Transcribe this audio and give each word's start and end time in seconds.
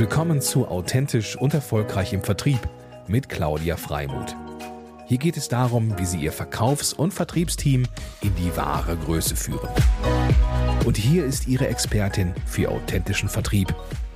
Willkommen 0.00 0.40
zu 0.40 0.66
Authentisch 0.66 1.36
und 1.36 1.52
Erfolgreich 1.52 2.14
im 2.14 2.22
Vertrieb 2.22 2.58
mit 3.06 3.28
Claudia 3.28 3.76
Freimuth. 3.76 4.34
Hier 5.06 5.18
geht 5.18 5.36
es 5.36 5.48
darum, 5.48 5.98
wie 5.98 6.06
Sie 6.06 6.16
Ihr 6.20 6.32
Verkaufs- 6.32 6.94
und 6.94 7.12
Vertriebsteam 7.12 7.84
in 8.22 8.34
die 8.36 8.56
wahre 8.56 8.96
Größe 8.96 9.36
führen. 9.36 9.68
Und 10.86 10.96
hier 10.96 11.26
ist 11.26 11.48
Ihre 11.48 11.68
Expertin 11.68 12.32
für 12.46 12.70
authentischen 12.70 13.28
Vertrieb, 13.28 13.74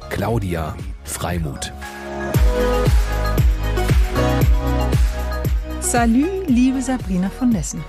Claudia 0.08 0.74
Freimuth. 1.04 1.70
Salut, 5.80 6.48
liebe 6.48 6.80
Sabrina 6.80 7.28
von 7.28 7.50
Nessen. 7.50 7.84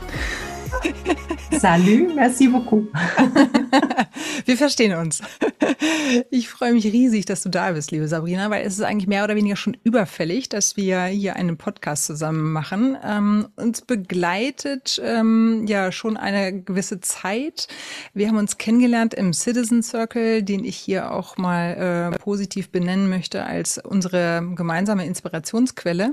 Salut, 1.57 2.13
merci 2.13 2.49
beaucoup. 2.49 2.89
Wir 4.45 4.57
verstehen 4.57 4.93
uns. 4.97 5.21
Ich 6.29 6.49
freue 6.49 6.73
mich 6.73 6.85
riesig, 6.85 7.25
dass 7.25 7.43
du 7.43 7.49
da 7.49 7.71
bist, 7.71 7.91
liebe 7.91 8.07
Sabrina, 8.07 8.49
weil 8.49 8.65
es 8.65 8.73
ist 8.73 8.83
eigentlich 8.83 9.07
mehr 9.07 9.23
oder 9.23 9.35
weniger 9.35 9.55
schon 9.55 9.77
überfällig, 9.83 10.49
dass 10.49 10.77
wir 10.77 11.05
hier 11.05 11.35
einen 11.35 11.57
Podcast 11.57 12.05
zusammen 12.05 12.51
machen. 12.51 12.97
Ähm, 13.03 13.47
uns 13.55 13.81
begleitet 13.81 15.01
ähm, 15.03 15.65
ja 15.67 15.91
schon 15.91 16.17
eine 16.17 16.61
gewisse 16.61 16.99
Zeit. 17.01 17.67
Wir 18.13 18.27
haben 18.27 18.37
uns 18.37 18.57
kennengelernt 18.57 19.13
im 19.13 19.33
Citizen 19.33 19.83
Circle, 19.83 20.43
den 20.43 20.63
ich 20.63 20.77
hier 20.77 21.11
auch 21.11 21.37
mal 21.37 22.11
äh, 22.13 22.17
positiv 22.17 22.69
benennen 22.69 23.09
möchte 23.09 23.43
als 23.43 23.77
unsere 23.77 24.47
gemeinsame 24.55 25.05
Inspirationsquelle 25.05 26.11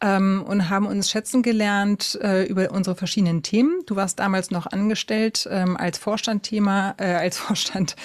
ähm, 0.00 0.44
und 0.46 0.70
haben 0.70 0.86
uns 0.86 1.10
schätzen 1.10 1.42
gelernt 1.42 2.18
äh, 2.22 2.44
über 2.44 2.70
unsere 2.70 2.96
verschiedenen 2.96 3.42
Themen. 3.42 3.82
Du 3.86 3.96
warst 3.96 4.18
damals 4.18 4.50
noch 4.50 4.66
angestellt 4.66 5.48
ähm, 5.50 5.76
als 5.76 5.98
Vorstandthema, 5.98 6.94
äh, 6.98 7.14
als 7.14 7.38
Vorstand 7.44 7.96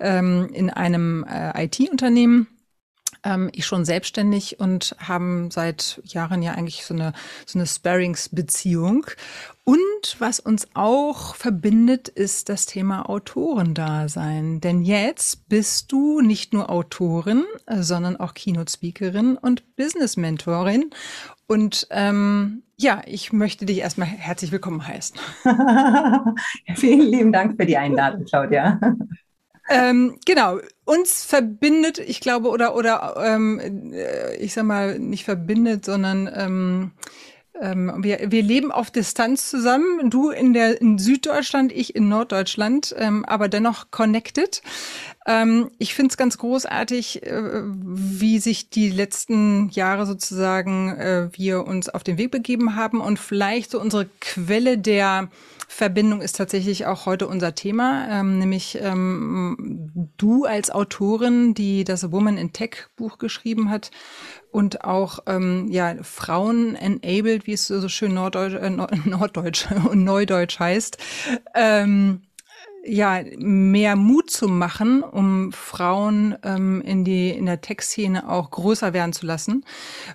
ähm, 0.00 0.48
in 0.52 0.70
einem 0.70 1.24
äh, 1.24 1.64
IT-Unternehmen 1.64 2.48
ähm, 3.24 3.50
ich 3.52 3.66
schon 3.66 3.84
selbstständig 3.84 4.60
und 4.60 4.94
haben 4.98 5.50
seit 5.50 6.00
Jahren 6.04 6.42
ja 6.42 6.52
eigentlich 6.52 6.84
so 6.84 6.94
eine, 6.94 7.12
so 7.46 7.58
eine 7.58 7.66
Sparings-Beziehung. 7.66 9.06
Und 9.64 10.16
was 10.18 10.40
uns 10.40 10.68
auch 10.74 11.34
verbindet, 11.34 12.08
ist 12.08 12.48
das 12.48 12.64
Thema 12.66 13.08
Autorendasein. 13.08 14.60
Denn 14.60 14.82
jetzt 14.82 15.48
bist 15.48 15.92
du 15.92 16.20
nicht 16.20 16.54
nur 16.54 16.70
Autorin, 16.70 17.44
sondern 17.68 18.16
auch 18.16 18.32
Keynote-Speakerin 18.32 19.36
und 19.36 19.76
Business-Mentorin. 19.76 20.90
Und 21.48 21.86
ähm, 21.90 22.62
ja, 22.76 23.00
ich 23.06 23.32
möchte 23.32 23.64
dich 23.64 23.78
erstmal 23.78 24.06
herzlich 24.06 24.52
willkommen 24.52 24.86
heißen. 24.86 25.18
Vielen 26.76 27.00
lieben 27.00 27.32
Dank 27.32 27.58
für 27.58 27.64
die 27.64 27.78
Einladung, 27.78 28.26
Claudia. 28.26 28.78
Ähm, 29.70 30.18
genau, 30.26 30.58
uns 30.84 31.24
verbindet, 31.24 31.98
ich 31.98 32.20
glaube, 32.20 32.50
oder 32.50 32.76
oder 32.76 33.14
ähm, 33.22 33.92
äh, 33.92 34.36
ich 34.36 34.52
sag 34.52 34.64
mal, 34.64 34.98
nicht 34.98 35.24
verbindet, 35.24 35.86
sondern 35.86 36.30
ähm, 36.34 36.92
ähm, 37.60 37.92
wir, 37.98 38.30
wir 38.30 38.42
leben 38.42 38.72
auf 38.72 38.90
Distanz 38.90 39.50
zusammen. 39.50 40.10
Du 40.10 40.30
in 40.30 40.52
der 40.52 40.80
in 40.80 40.98
Süddeutschland, 40.98 41.72
ich 41.72 41.94
in 41.94 42.08
Norddeutschland, 42.08 42.94
ähm, 42.98 43.24
aber 43.24 43.48
dennoch 43.48 43.90
connected. 43.90 44.62
Ähm, 45.26 45.70
ich 45.78 45.94
finde 45.94 46.12
es 46.12 46.16
ganz 46.16 46.38
großartig, 46.38 47.22
äh, 47.24 47.62
wie 47.64 48.38
sich 48.38 48.70
die 48.70 48.90
letzten 48.90 49.68
Jahre 49.70 50.06
sozusagen 50.06 50.96
äh, 50.96 51.28
wir 51.32 51.66
uns 51.66 51.88
auf 51.88 52.02
den 52.02 52.18
Weg 52.18 52.30
begeben 52.30 52.76
haben 52.76 53.00
und 53.00 53.18
vielleicht 53.18 53.70
so 53.70 53.80
unsere 53.80 54.08
Quelle 54.20 54.78
der 54.78 55.28
Verbindung 55.70 56.22
ist 56.22 56.36
tatsächlich 56.36 56.86
auch 56.86 57.04
heute 57.04 57.28
unser 57.28 57.54
Thema, 57.54 58.08
ähm, 58.10 58.38
nämlich 58.38 58.78
ähm, 58.80 60.10
du 60.16 60.46
als 60.46 60.70
Autorin, 60.70 61.52
die 61.52 61.84
das 61.84 62.10
Woman 62.10 62.38
in 62.38 62.54
Tech 62.54 62.86
Buch 62.96 63.18
geschrieben 63.18 63.70
hat 63.70 63.90
und 64.50 64.84
auch 64.84 65.20
ähm, 65.26 65.68
ja 65.70 65.94
Frauen 66.02 66.74
enabled, 66.74 67.46
wie 67.46 67.52
es 67.52 67.66
so 67.66 67.88
schön 67.88 68.14
Norddeutsch, 68.14 68.54
äh, 68.54 68.70
Norddeutsch 69.04 69.66
und 69.70 70.04
Neudeutsch 70.04 70.58
heißt. 70.58 70.96
Ähm, 71.54 72.22
ja, 72.88 73.22
mehr 73.36 73.96
Mut 73.96 74.30
zu 74.30 74.48
machen, 74.48 75.02
um 75.02 75.52
Frauen 75.52 76.36
ähm, 76.42 76.80
in 76.82 77.04
die 77.04 77.30
in 77.30 77.46
der 77.46 77.60
Tech-Szene 77.60 78.28
auch 78.28 78.50
größer 78.50 78.92
werden 78.92 79.12
zu 79.12 79.26
lassen. 79.26 79.64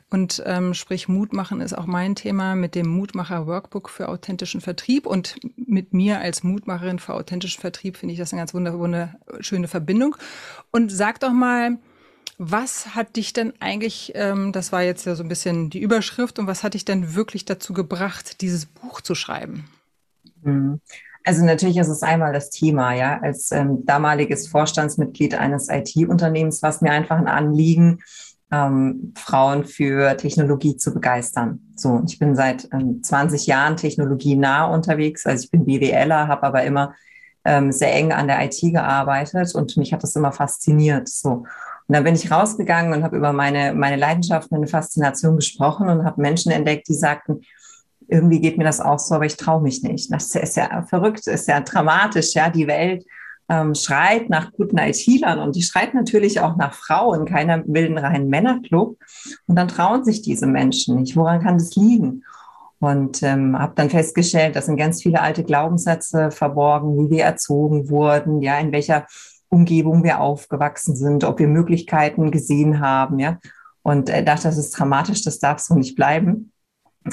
Und 0.09 0.41
ähm, 0.45 0.73
sprich 0.73 1.07
Mut 1.07 1.33
machen 1.33 1.62
ist 1.62 1.78
auch 1.78 1.85
mein 1.85 2.16
Thema 2.16 2.56
mit 2.56 2.75
dem 2.75 2.88
Mutmacher 2.88 3.47
Workbook 3.47 3.89
für 3.89 4.09
authentischen 4.09 4.62
Vertrieb 4.62 5.06
und 5.06 5.35
mit 5.56 5.94
mir 5.94 6.19
als 6.19 6.44
Mutmacherin 6.44 7.00
für 7.00 7.13
authentischen 7.13 7.62
Vertrieb 7.62 7.97
finde 7.97 8.13
ich 8.13 8.19
das 8.19 8.33
eine 8.33 8.41
ganz 8.41 8.53
wunderschöne 8.53 9.67
Verbindung. 9.67 10.16
Und 10.72 10.91
sag 10.91 11.19
doch 11.19 11.33
mal, 11.33 11.78
was 12.38 12.95
hat 12.95 13.16
dich 13.16 13.33
denn 13.33 13.53
eigentlich, 13.59 14.12
ähm, 14.16 14.51
das 14.51 14.72
war 14.72 14.81
jetzt 14.81 15.06
ja 15.06 15.16
so 15.16 15.23
ein 15.23 15.29
bisschen 15.29 15.69
die 15.69 15.81
Überschrift, 15.81 16.39
und 16.39 16.47
was 16.47 16.63
hat 16.63 16.73
dich 16.73 16.85
denn 16.85 17.16
wirklich 17.16 17.45
dazu 17.45 17.73
gebracht, 17.73 18.41
dieses 18.41 18.66
Buch 18.66 19.01
zu 19.01 19.13
schreiben? 19.16 19.69
Mhm. 20.41 20.81
Also 21.23 21.45
natürlich 21.45 21.78
ist 21.78 21.88
es 21.88 22.03
einmal 22.03 22.34
das 22.34 22.50
Thema, 22.50 22.94
ja. 22.94 23.19
Als 23.22 23.51
ähm, 23.51 23.85
damaliges 23.85 24.47
Vorstandsmitglied 24.47 25.35
eines 25.35 25.69
IT-Unternehmens 25.69 26.61
war 26.61 26.69
es 26.69 26.81
mir 26.81 26.91
einfach 26.91 27.17
ein 27.17 27.28
Anliegen, 27.28 28.00
ähm, 28.51 29.13
Frauen 29.17 29.63
für 29.63 30.16
Technologie 30.17 30.78
zu 30.78 30.94
begeistern. 30.94 31.59
So, 31.75 32.03
ich 32.07 32.19
bin 32.19 32.35
seit 32.35 32.67
ähm, 32.73 33.01
20 33.01 33.47
Jahren 33.47 33.78
technologienah 33.78 34.66
unterwegs. 34.66 35.25
Also 35.25 35.45
ich 35.45 35.51
bin 35.51 35.66
BWLer, 35.66 36.28
habe 36.28 36.44
aber 36.44 36.63
immer 36.63 36.94
ähm, 37.45 37.72
sehr 37.72 37.94
eng 37.94 38.12
an 38.12 38.28
der 38.28 38.44
IT 38.44 38.59
gearbeitet 38.62 39.56
und 39.56 39.75
mich 39.78 39.94
hat 39.94 40.03
das 40.03 40.16
immer 40.16 40.31
fasziniert. 40.31 41.09
So. 41.09 41.45
Und 41.88 41.95
dann 41.95 42.03
bin 42.03 42.16
ich 42.16 42.31
rausgegangen 42.31 42.94
und 42.94 43.03
habe 43.03 43.17
über 43.17 43.33
meine, 43.33 43.73
meine 43.73 43.97
Leidenschaft, 43.97 44.51
meine 44.51 44.67
Faszination 44.67 45.35
gesprochen 45.35 45.89
und 45.89 46.06
habe 46.06 46.22
Menschen 46.22 46.51
entdeckt, 46.51 46.88
die 46.88 46.94
sagten, 46.94 47.41
irgendwie 48.13 48.40
geht 48.40 48.59
mir 48.59 48.63
das 48.63 48.79
auch 48.79 49.00
so, 49.00 49.16
aber 49.16 49.25
ich 49.25 49.38
traue 49.38 49.62
mich 49.62 49.81
nicht. 49.81 50.13
Das 50.13 50.35
ist 50.35 50.56
ja 50.56 50.84
verrückt, 50.84 51.25
ist 51.25 51.47
ja 51.47 51.62
dramatisch, 51.62 52.35
ja. 52.35 52.50
Die 52.50 52.68
Welt 52.68 53.03
ähm, 53.50 53.74
schreit 53.74 54.29
nach 54.29 54.53
guten 54.53 54.78
IT-Lern 54.78 55.40
und 55.40 55.56
die 55.56 55.63
schreit 55.63 55.96
natürlich 55.96 56.40
auch 56.40 56.56
nach 56.56 56.75
Frauen. 56.75 57.25
Keiner 57.25 57.63
will 57.66 57.85
einen 57.85 57.97
reinen 57.97 58.29
Männerclub. 58.29 59.00
Und 59.47 59.56
dann 59.56 59.68
trauen 59.68 60.06
sich 60.06 60.22
diese 60.22 60.46
Menschen 60.46 60.96
nicht. 60.96 61.16
Woran 61.16 61.41
kann 61.41 61.57
das 61.57 61.75
liegen? 61.75 62.24
Und 62.79 63.24
ähm, 63.24 63.57
habe 63.57 63.74
dann 63.75 63.90
festgestellt, 63.90 64.56
das 64.56 64.68
sind 64.68 64.78
ganz 64.78 65.01
viele 65.01 65.22
alte 65.22 65.44
Glaubenssätze 65.44 66.30
verborgen, 66.30 66.97
wie 66.97 67.16
wir 67.16 67.24
erzogen 67.24 67.90
wurden, 67.90 68.41
ja, 68.41 68.59
in 68.59 68.72
welcher 68.72 69.07
Umgebung 69.50 70.03
wir 70.03 70.19
aufgewachsen 70.19 70.95
sind, 70.95 71.24
ob 71.24 71.40
wir 71.40 71.47
Möglichkeiten 71.47 72.30
gesehen 72.30 72.80
haben, 72.80 73.18
ja. 73.18 73.40
Und 73.81 74.09
äh, 74.09 74.24
dachte, 74.24 74.44
das 74.44 74.57
ist 74.57 74.72
dramatisch, 74.72 75.24
das 75.24 75.40
darf 75.40 75.59
so 75.59 75.74
nicht 75.74 75.95
bleiben 75.95 76.52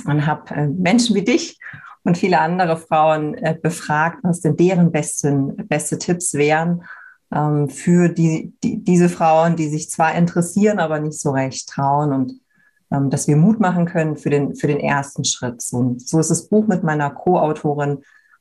und 0.06 0.26
habe 0.26 0.54
äh, 0.54 0.66
Menschen 0.66 1.14
wie 1.16 1.24
dich 1.24 1.58
und 2.02 2.18
viele 2.18 2.40
andere 2.40 2.76
Frauen 2.76 3.34
äh, 3.34 3.56
befragt, 3.60 4.18
was 4.22 4.40
denn 4.40 4.56
deren 4.56 4.92
besten, 4.92 5.56
beste 5.68 5.98
Tipps 5.98 6.34
wären 6.34 6.82
ähm, 7.32 7.68
für 7.68 8.08
die, 8.08 8.52
die, 8.62 8.82
diese 8.82 9.08
Frauen, 9.08 9.56
die 9.56 9.68
sich 9.68 9.90
zwar 9.90 10.14
interessieren, 10.14 10.78
aber 10.78 11.00
nicht 11.00 11.18
so 11.18 11.30
recht 11.30 11.68
trauen 11.68 12.12
und 12.12 12.32
ähm, 12.90 13.10
dass 13.10 13.28
wir 13.28 13.36
Mut 13.36 13.60
machen 13.60 13.86
können 13.86 14.16
für 14.16 14.30
den, 14.30 14.56
für 14.56 14.66
den 14.66 14.80
ersten 14.80 15.24
Schritt. 15.24 15.62
So, 15.62 15.94
so 15.98 16.18
ist 16.18 16.30
das 16.30 16.48
Buch 16.48 16.66
mit 16.66 16.82
meiner 16.82 17.10
Co-Autorin 17.10 17.98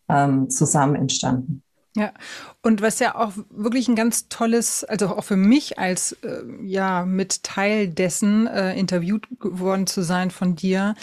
ähm, 0.08 0.50
zusammen 0.50 0.96
entstanden. 0.96 1.64
Ja, 2.00 2.14
und 2.62 2.82
was 2.82 3.00
ja 3.00 3.16
auch 3.16 3.34
wirklich 3.50 3.90
ein 3.90 3.96
ganz 3.98 4.30
tolles, 4.30 4.86
also 4.86 5.08
auch 5.08 5.24
für 5.26 5.36
mich 5.36 5.80
als 5.80 6.14
äh, 6.24 6.44
ja 6.64 7.04
mit 7.04 7.44
Teil 7.44 7.90
dessen 7.90 8.48
äh, 8.48 8.74
interviewt 8.80 9.28
worden 9.42 9.86
zu 9.86 10.02
sein 10.02 10.32
von 10.32 10.56
dir, 10.56 10.96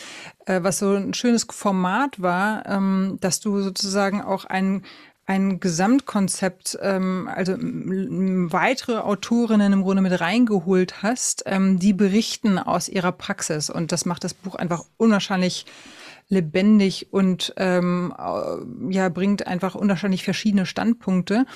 äh, 0.46 0.62
was 0.62 0.78
so 0.78 0.94
ein 0.94 1.12
schönes 1.12 1.46
Format 1.50 2.22
war, 2.22 2.64
ähm, 2.64 3.18
dass 3.20 3.40
du 3.40 3.60
sozusagen 3.60 4.22
auch 4.22 4.46
ein 4.46 4.84
ein 5.26 5.58
Gesamtkonzept, 5.60 6.78
ähm, 6.80 7.28
also 7.30 7.56
weitere 7.58 8.98
Autorinnen 8.98 9.72
im 9.72 9.82
Grunde 9.82 10.00
mit 10.00 10.20
reingeholt 10.20 11.02
hast, 11.02 11.42
ähm, 11.46 11.80
die 11.80 11.92
berichten 11.92 12.58
aus 12.58 12.88
ihrer 12.88 13.10
Praxis. 13.10 13.68
Und 13.68 13.90
das 13.90 14.06
macht 14.06 14.22
das 14.22 14.34
Buch 14.34 14.54
einfach 14.54 14.84
unwahrscheinlich 14.96 15.66
lebendig 16.28 17.12
und 17.12 17.54
ähm, 17.56 18.12
ja, 18.90 19.08
bringt 19.08 19.46
einfach 19.46 19.74
unwahrscheinlich 19.74 20.24
verschiedene 20.24 20.66
Standpunkte 20.66 21.46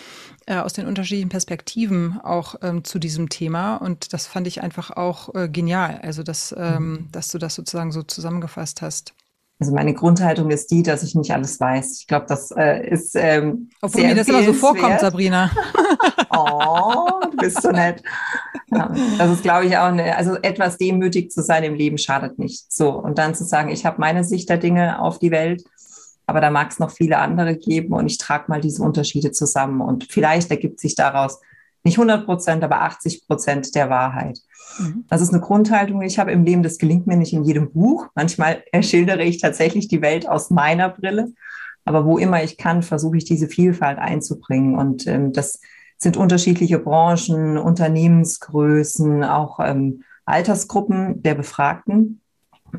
äh, 0.47 0.57
aus 0.57 0.73
den 0.73 0.87
unterschiedlichen 0.87 1.29
Perspektiven 1.29 2.21
auch 2.21 2.55
ähm, 2.63 2.85
zu 2.85 2.99
diesem 2.99 3.29
Thema. 3.29 3.77
Und 3.77 4.13
das 4.13 4.27
fand 4.27 4.47
ich 4.47 4.63
einfach 4.63 4.91
auch 4.91 5.35
äh, 5.35 5.49
genial. 5.49 6.01
Also, 6.03 6.23
dass, 6.23 6.55
ähm, 6.57 6.91
mhm. 6.91 7.09
dass 7.13 7.29
du 7.29 7.39
das 7.39 7.55
sozusagen 7.55 7.91
so 7.91 8.03
zusammengefasst 8.03 8.83
hast. 8.83 9.15
Also 9.61 9.75
meine 9.75 9.93
Grundhaltung 9.93 10.51
ist 10.51 10.71
die, 10.71 10.83
dass 10.83 11.03
ich 11.03 11.15
nicht 11.15 11.33
alles 11.33 11.61
weiß. 11.61 12.01
Ich 12.01 12.07
glaube, 12.07 12.25
das 12.27 12.51
äh, 12.51 12.89
ist 12.89 13.15
ähm, 13.15 13.69
Obwohl 13.83 14.05
mir 14.05 14.15
das 14.15 14.27
immer 14.27 14.43
so 14.43 14.55
vorkommt, 14.55 15.01
Sabrina. 15.01 15.51
oh, 16.31 17.21
du 17.31 17.37
bist 17.37 17.61
so 17.61 17.71
nett. 17.71 18.03
Ja, 18.73 18.91
das 19.19 19.31
ist, 19.31 19.43
glaube 19.43 19.67
ich, 19.67 19.77
auch 19.77 19.85
eine, 19.85 20.17
also 20.17 20.37
etwas 20.37 20.79
demütig 20.79 21.31
zu 21.31 21.43
sein 21.43 21.63
im 21.63 21.75
Leben 21.75 21.99
schadet 21.99 22.39
nicht. 22.39 22.73
So 22.73 22.91
und 22.91 23.19
dann 23.19 23.35
zu 23.35 23.45
sagen, 23.45 23.69
ich 23.69 23.85
habe 23.85 24.01
meine 24.01 24.25
Sicht 24.25 24.49
der 24.49 24.57
Dinge 24.57 24.99
auf 25.03 25.19
die 25.19 25.31
Welt, 25.31 25.63
aber 26.27 26.41
da 26.41 26.51
mag 26.51 26.71
es 26.71 26.79
noch 26.79 26.91
viele 26.91 27.19
andere 27.19 27.55
geben 27.55 27.93
und 27.93 28.07
ich 28.07 28.17
trage 28.17 28.45
mal 28.49 28.63
diese 28.63 28.83
Unterschiede 28.83 29.31
zusammen 29.31 29.83
und 29.83 30.05
vielleicht 30.11 30.51
ergibt 30.51 30.81
sich 30.81 30.95
daraus 30.95 31.39
nicht 31.83 31.99
100 31.99 32.27
Prozent, 32.27 32.63
aber 32.63 32.83
80 32.83 33.27
Prozent 33.27 33.75
der 33.75 33.89
Wahrheit. 33.89 34.41
Mhm. 34.79 35.05
Das 35.09 35.21
ist 35.21 35.33
eine 35.33 35.41
Grundhaltung, 35.41 36.01
die 36.01 36.07
ich 36.07 36.19
habe 36.19 36.33
im 36.33 36.45
Leben. 36.45 36.63
Das 36.63 36.79
gelingt 36.79 37.07
mir 37.07 37.17
nicht 37.17 37.33
in 37.33 37.45
jedem 37.45 37.73
Buch. 37.73 38.09
Manchmal 38.15 38.63
schildere 38.81 39.23
ich 39.23 39.41
tatsächlich 39.41 39.89
die 39.89 40.03
Welt 40.03 40.29
aus 40.29 40.51
meiner 40.51 40.89
Brille. 40.89 41.33
Aber 41.85 42.05
wo 42.05 42.19
immer 42.19 42.43
ich 42.43 42.59
kann, 42.59 42.83
versuche 42.83 43.17
ich 43.17 43.25
diese 43.25 43.49
Vielfalt 43.49 43.99
einzubringen. 43.99 44.77
Und 44.77 45.07
ähm, 45.07 45.33
das 45.33 45.61
sind 45.97 46.17
unterschiedliche 46.17 46.79
Branchen, 46.79 47.59
Unternehmensgrößen, 47.59 49.25
auch 49.25 49.61
ähm, 49.61 50.03
Altersgruppen 50.25 51.23
der 51.23 51.35
Befragten. 51.35 52.21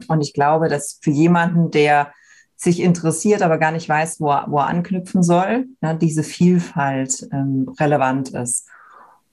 Und 0.08 0.22
ich 0.22 0.34
glaube, 0.34 0.70
dass 0.70 1.00
für 1.02 1.12
jemanden, 1.12 1.72
der 1.72 2.14
sich 2.56 2.80
interessiert, 2.80 3.42
aber 3.42 3.58
gar 3.58 3.72
nicht 3.72 3.90
weiß, 3.90 4.22
wo 4.22 4.30
er, 4.30 4.46
wo 4.48 4.60
er 4.60 4.68
anknüpfen 4.68 5.24
soll, 5.24 5.66
ja, 5.82 5.96
diese 5.96 6.24
Vielfalt 6.24 7.28
ähm, 7.32 7.68
relevant 7.80 8.30
ist. 8.30 8.68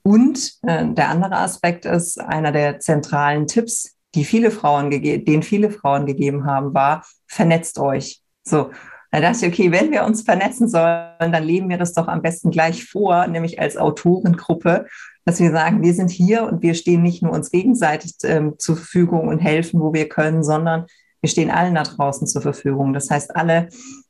Und 0.03 0.53
äh, 0.63 0.85
der 0.87 1.09
andere 1.09 1.37
Aspekt 1.37 1.85
ist, 1.85 2.19
einer 2.19 2.51
der 2.51 2.79
zentralen 2.79 3.47
Tipps, 3.47 3.95
die 4.15 4.23
viele 4.23 4.51
Frauen 4.51 4.89
den 4.89 5.43
viele 5.43 5.69
Frauen 5.69 6.05
gegeben 6.05 6.45
haben, 6.45 6.73
war, 6.73 7.05
vernetzt 7.27 7.77
euch. 7.79 8.21
So, 8.43 8.71
da 9.11 9.21
dachte 9.21 9.45
ich, 9.45 9.53
okay, 9.53 9.71
wenn 9.71 9.91
wir 9.91 10.03
uns 10.03 10.21
vernetzen 10.21 10.67
sollen, 10.67 11.09
dann 11.19 11.43
leben 11.43 11.69
wir 11.69 11.77
das 11.77 11.93
doch 11.93 12.07
am 12.07 12.21
besten 12.21 12.51
gleich 12.51 12.85
vor, 12.85 13.27
nämlich 13.27 13.59
als 13.59 13.77
Autorengruppe, 13.77 14.85
dass 15.25 15.39
wir 15.39 15.51
sagen, 15.51 15.83
wir 15.83 15.93
sind 15.93 16.09
hier 16.09 16.43
und 16.43 16.61
wir 16.61 16.73
stehen 16.73 17.03
nicht 17.03 17.21
nur 17.21 17.33
uns 17.33 17.51
gegenseitig 17.51 18.15
ähm, 18.23 18.55
zur 18.57 18.77
Verfügung 18.77 19.27
und 19.27 19.39
helfen, 19.39 19.79
wo 19.79 19.93
wir 19.93 20.09
können, 20.09 20.43
sondern 20.43 20.85
wir 21.21 21.29
stehen 21.29 21.51
allen 21.51 21.75
da 21.75 21.83
draußen 21.83 22.27
zur 22.27 22.41
Verfügung. 22.41 22.93
Das 22.93 23.09
heißt, 23.09 23.35
alle 23.35 23.69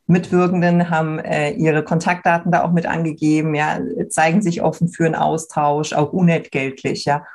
Mitwirkenden 0.09 0.89
haben 0.89 1.19
äh, 1.19 1.51
ihre 1.51 1.83
Kontaktdaten 1.83 2.51
da 2.51 2.63
auch 2.63 2.71
mit 2.71 2.87
angegeben, 2.87 3.53
ja, 3.53 3.79
zeigen 4.09 4.41
sich 4.41 4.63
offen 4.63 4.87
für 4.87 5.05
einen 5.05 5.15
Austausch, 5.15 5.93
auch 5.93 6.11
unentgeltlich, 6.13 7.05
ja. 7.05 7.25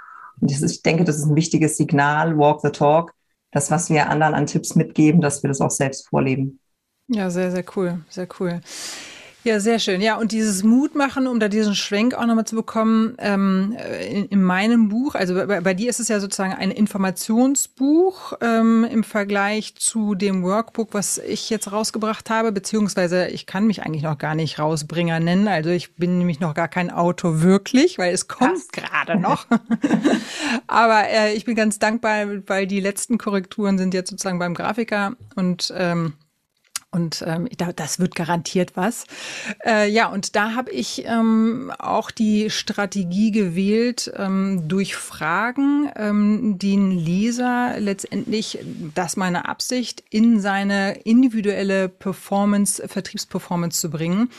Und 0.40 0.50
ist, 0.50 0.62
ich 0.62 0.82
denke, 0.82 1.04
das 1.04 1.16
ist 1.16 1.26
ein 1.26 1.36
wichtiges 1.36 1.76
Signal, 1.76 2.36
walk 2.36 2.60
the 2.62 2.70
talk, 2.70 3.14
das, 3.52 3.70
was 3.70 3.90
wir 3.90 4.10
anderen 4.10 4.34
an 4.34 4.46
Tipps 4.46 4.74
mitgeben, 4.74 5.20
dass 5.20 5.42
wir 5.42 5.48
das 5.48 5.60
auch 5.60 5.70
selbst 5.70 6.08
vorleben. 6.08 6.58
Ja, 7.06 7.30
sehr, 7.30 7.52
sehr 7.52 7.64
cool, 7.76 8.00
sehr 8.08 8.26
cool. 8.40 8.60
Ja, 9.44 9.60
sehr 9.60 9.78
schön. 9.78 10.00
Ja, 10.00 10.16
und 10.16 10.32
dieses 10.32 10.62
Mut 10.62 10.94
machen, 10.94 11.26
um 11.26 11.38
da 11.38 11.48
diesen 11.48 11.74
Schwenk 11.74 12.14
auch 12.14 12.24
nochmal 12.24 12.46
zu 12.46 12.56
bekommen, 12.56 13.14
ähm, 13.18 13.76
in, 14.10 14.24
in, 14.24 14.42
meinem 14.42 14.88
Buch, 14.88 15.14
also 15.14 15.34
bei, 15.34 15.60
bei, 15.60 15.74
dir 15.74 15.90
ist 15.90 16.00
es 16.00 16.08
ja 16.08 16.18
sozusagen 16.18 16.54
ein 16.54 16.70
Informationsbuch 16.70 18.32
ähm, 18.40 18.86
im 18.90 19.04
Vergleich 19.04 19.74
zu 19.74 20.14
dem 20.14 20.42
Workbook, 20.44 20.94
was 20.94 21.18
ich 21.18 21.50
jetzt 21.50 21.70
rausgebracht 21.70 22.30
habe, 22.30 22.52
beziehungsweise 22.52 23.26
ich 23.28 23.44
kann 23.44 23.66
mich 23.66 23.82
eigentlich 23.82 24.02
noch 24.02 24.16
gar 24.16 24.34
nicht 24.34 24.58
Rausbringer 24.58 25.20
nennen. 25.20 25.46
Also 25.46 25.68
ich 25.68 25.94
bin 25.96 26.16
nämlich 26.16 26.40
noch 26.40 26.54
gar 26.54 26.68
kein 26.68 26.90
Autor 26.90 27.42
wirklich, 27.42 27.98
weil 27.98 28.14
es 28.14 28.28
kommt 28.28 28.72
gerade 28.72 29.20
noch. 29.20 29.46
Aber 30.66 31.06
äh, 31.10 31.34
ich 31.34 31.44
bin 31.44 31.54
ganz 31.54 31.78
dankbar, 31.78 32.28
weil 32.46 32.66
die 32.66 32.80
letzten 32.80 33.18
Korrekturen 33.18 33.76
sind 33.76 33.92
jetzt 33.92 34.08
sozusagen 34.08 34.38
beim 34.38 34.54
Grafiker 34.54 35.16
und 35.36 35.70
ähm, 35.76 36.14
und 36.94 37.24
ähm, 37.26 37.48
das 37.74 37.98
wird 37.98 38.14
garantiert 38.14 38.76
was. 38.76 39.06
Äh, 39.66 39.90
ja, 39.90 40.06
und 40.08 40.36
da 40.36 40.54
habe 40.54 40.70
ich 40.70 41.04
ähm, 41.06 41.72
auch 41.78 42.12
die 42.12 42.50
Strategie 42.50 43.32
gewählt, 43.32 44.12
ähm, 44.16 44.68
durch 44.68 44.94
Fragen 44.94 45.90
ähm, 45.96 46.58
den 46.58 46.92
Leser 46.92 47.74
letztendlich, 47.78 48.60
das 48.94 49.16
meine 49.16 49.48
Absicht, 49.48 50.04
in 50.10 50.38
seine 50.38 51.00
individuelle 51.00 51.88
Performance, 51.88 52.86
Vertriebsperformance 52.86 53.80
zu 53.80 53.90
bringen, 53.90 54.30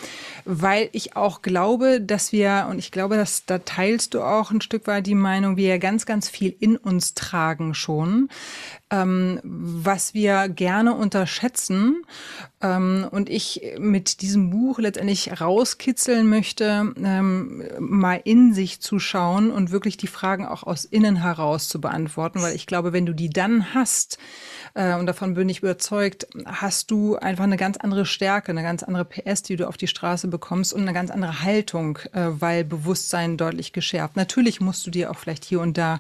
weil 0.46 0.88
ich 0.94 1.18
auch 1.18 1.42
glaube, 1.42 2.00
dass 2.00 2.32
wir, 2.32 2.68
und 2.70 2.80
ich 2.80 2.92
glaube, 2.92 3.18
dass 3.18 3.46
da 3.46 3.60
teilst 3.60 4.14
du 4.14 4.22
auch 4.22 4.52
ein 4.52 4.62
Stück 4.62 4.88
weit 4.88 5.08
die 5.08 5.16
Meinung, 5.16 5.58
wir 5.58 5.78
ganz, 5.80 6.06
ganz 6.06 6.30
viel 6.30 6.56
in 6.58 6.78
uns 6.78 7.16
tragen 7.16 7.74
schon 7.74 8.30
ähm, 8.92 9.40
was 9.44 10.14
wir 10.14 10.50
gerne 10.50 10.94
unterschätzen 10.94 12.06
und 12.66 13.30
ich 13.30 13.74
mit 13.78 14.22
diesem 14.22 14.50
Buch 14.50 14.80
letztendlich 14.80 15.40
rauskitzeln 15.40 16.28
möchte, 16.28 16.94
ähm, 17.04 17.64
mal 17.80 18.22
in 18.24 18.54
sich 18.54 18.80
zu 18.82 19.00
schauen 19.00 19.52
und 19.52 19.72
wirklich 19.72 19.98
die 19.98 20.08
Fragen 20.08 20.46
auch 20.46 20.64
aus 20.64 20.86
innen 20.86 21.18
heraus 21.18 21.68
zu 21.68 21.82
beantworten, 21.82 22.42
weil 22.42 22.56
ich 22.56 22.68
glaube, 22.68 22.94
wenn 22.94 23.06
du 23.06 23.14
die 23.14 23.30
dann 23.30 23.74
hast, 23.74 24.18
äh, 24.76 24.96
und 24.96 25.06
davon 25.06 25.34
bin 25.34 25.50
ich 25.50 25.60
überzeugt, 25.60 26.28
hast 26.46 26.92
du 26.92 27.16
einfach 27.16 27.46
eine 27.46 27.58
ganz 27.58 27.78
andere 27.78 28.06
Stärke, 28.06 28.52
eine 28.52 28.64
ganz 28.64 28.84
andere 28.84 29.06
PS, 29.06 29.42
die 29.42 29.56
du 29.56 29.68
auf 29.68 29.78
die 29.78 29.88
Straße 29.88 30.28
bekommst 30.28 30.74
und 30.74 30.82
eine 30.82 30.94
ganz 30.94 31.10
andere 31.12 31.42
Haltung, 31.42 31.98
äh, 32.14 32.28
weil 32.40 32.64
Bewusstsein 32.64 33.38
deutlich 33.38 33.74
geschärft. 33.74 34.16
Natürlich 34.16 34.62
musst 34.62 34.86
du 34.86 34.92
dir 34.92 35.12
auch 35.12 35.18
vielleicht 35.18 35.46
hier 35.46 35.62
und 35.62 35.78
da 35.78 36.00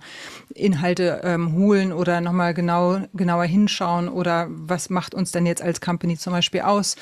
Inhalte 0.54 1.22
ähm, 1.24 1.54
holen 1.54 1.94
oder 1.94 2.22
nochmal 2.22 2.54
genau, 2.54 3.00
genauer 3.14 3.46
hinschauen 3.46 4.10
oder 4.10 4.48
was 4.50 4.90
macht 4.90 5.16
uns 5.16 5.32
denn 5.32 5.46
jetzt 5.46 5.62
als 5.62 5.82
Company 5.82 6.18
zum 6.18 6.34
Beispiel 6.34 6.55
aus. 6.64 6.96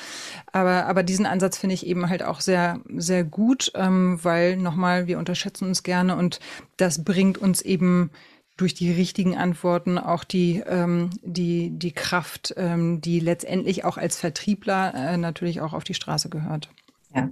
Aber, 0.52 0.86
aber 0.86 1.02
diesen 1.02 1.26
Ansatz 1.26 1.58
finde 1.58 1.74
ich 1.74 1.86
eben 1.86 2.08
halt 2.08 2.22
auch 2.22 2.40
sehr, 2.40 2.80
sehr 2.96 3.24
gut, 3.24 3.72
ähm, 3.74 4.18
weil 4.22 4.56
nochmal, 4.56 5.06
wir 5.06 5.18
unterschätzen 5.18 5.68
uns 5.68 5.82
gerne 5.82 6.16
und 6.16 6.40
das 6.76 7.04
bringt 7.04 7.38
uns 7.38 7.60
eben 7.60 8.10
durch 8.56 8.74
die 8.74 8.92
richtigen 8.92 9.36
Antworten 9.36 9.98
auch 9.98 10.22
die, 10.22 10.62
ähm, 10.66 11.10
die, 11.22 11.70
die 11.70 11.92
Kraft, 11.92 12.54
ähm, 12.56 13.00
die 13.00 13.18
letztendlich 13.18 13.84
auch 13.84 13.98
als 13.98 14.16
Vertriebler 14.16 14.94
äh, 14.94 15.16
natürlich 15.16 15.60
auch 15.60 15.72
auf 15.72 15.84
die 15.84 15.94
Straße 15.94 16.28
gehört. 16.28 16.68
Ja. 17.14 17.30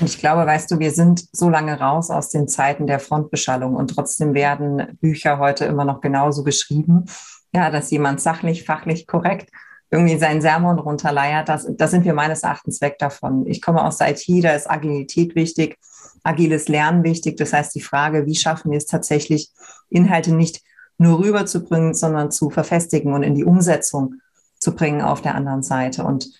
Und 0.00 0.06
ich 0.06 0.18
glaube, 0.18 0.46
weißt 0.46 0.70
du, 0.70 0.78
wir 0.78 0.92
sind 0.92 1.26
so 1.32 1.50
lange 1.50 1.78
raus 1.78 2.10
aus 2.10 2.28
den 2.28 2.46
Zeiten 2.46 2.86
der 2.86 3.00
Frontbeschallung 3.00 3.74
und 3.74 3.88
trotzdem 3.88 4.34
werden 4.34 4.96
Bücher 5.00 5.38
heute 5.38 5.64
immer 5.64 5.84
noch 5.84 6.00
genauso 6.00 6.44
geschrieben, 6.44 7.06
ja, 7.52 7.70
dass 7.70 7.90
jemand 7.90 8.20
sachlich, 8.20 8.64
fachlich 8.64 9.06
korrekt 9.06 9.50
irgendwie 9.92 10.18
seinen 10.18 10.40
Sermon 10.40 10.78
runterleiert. 10.78 11.48
Das, 11.48 11.68
das 11.76 11.90
sind 11.92 12.04
wir 12.04 12.14
meines 12.14 12.42
Erachtens 12.42 12.80
weg 12.80 12.98
davon. 12.98 13.46
Ich 13.46 13.62
komme 13.62 13.84
aus 13.84 13.98
der 13.98 14.10
IT, 14.10 14.24
da 14.42 14.54
ist 14.54 14.68
Agilität 14.68 15.36
wichtig 15.36 15.78
agiles 16.24 16.68
Lernen 16.68 17.04
wichtig. 17.04 17.36
Das 17.36 17.52
heißt, 17.52 17.74
die 17.74 17.80
Frage, 17.80 18.26
wie 18.26 18.34
schaffen 18.34 18.70
wir 18.70 18.78
es 18.78 18.86
tatsächlich, 18.86 19.50
Inhalte 19.88 20.34
nicht 20.34 20.62
nur 20.98 21.18
rüberzubringen, 21.18 21.94
sondern 21.94 22.30
zu 22.30 22.50
verfestigen 22.50 23.12
und 23.12 23.22
in 23.22 23.34
die 23.34 23.44
Umsetzung 23.44 24.20
zu 24.58 24.74
bringen 24.74 25.02
auf 25.02 25.20
der 25.20 25.34
anderen 25.34 25.62
Seite. 25.62 26.04
Und 26.04 26.30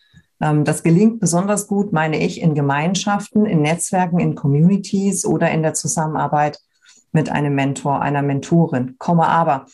ähm, 0.41 0.65
das 0.65 0.83
gelingt 0.83 1.21
besonders 1.21 1.67
gut, 1.67 1.93
meine 1.93 2.19
ich, 2.19 2.41
in 2.41 2.55
Gemeinschaften, 2.55 3.45
in 3.47 3.63
Netzwerken, 3.63 4.21
in 4.21 4.35
Communities 4.35 5.25
oder 5.25 5.51
in 5.51 5.63
der 5.63 5.75
Zusammenarbeit 5.75 6.61
mit 7.11 7.31
einem 7.31 7.55
Mentor, 7.55 8.01
einer 8.01 8.23
Mentorin. 8.23 8.97
Komme 8.99 9.27
aber, 9.27 9.67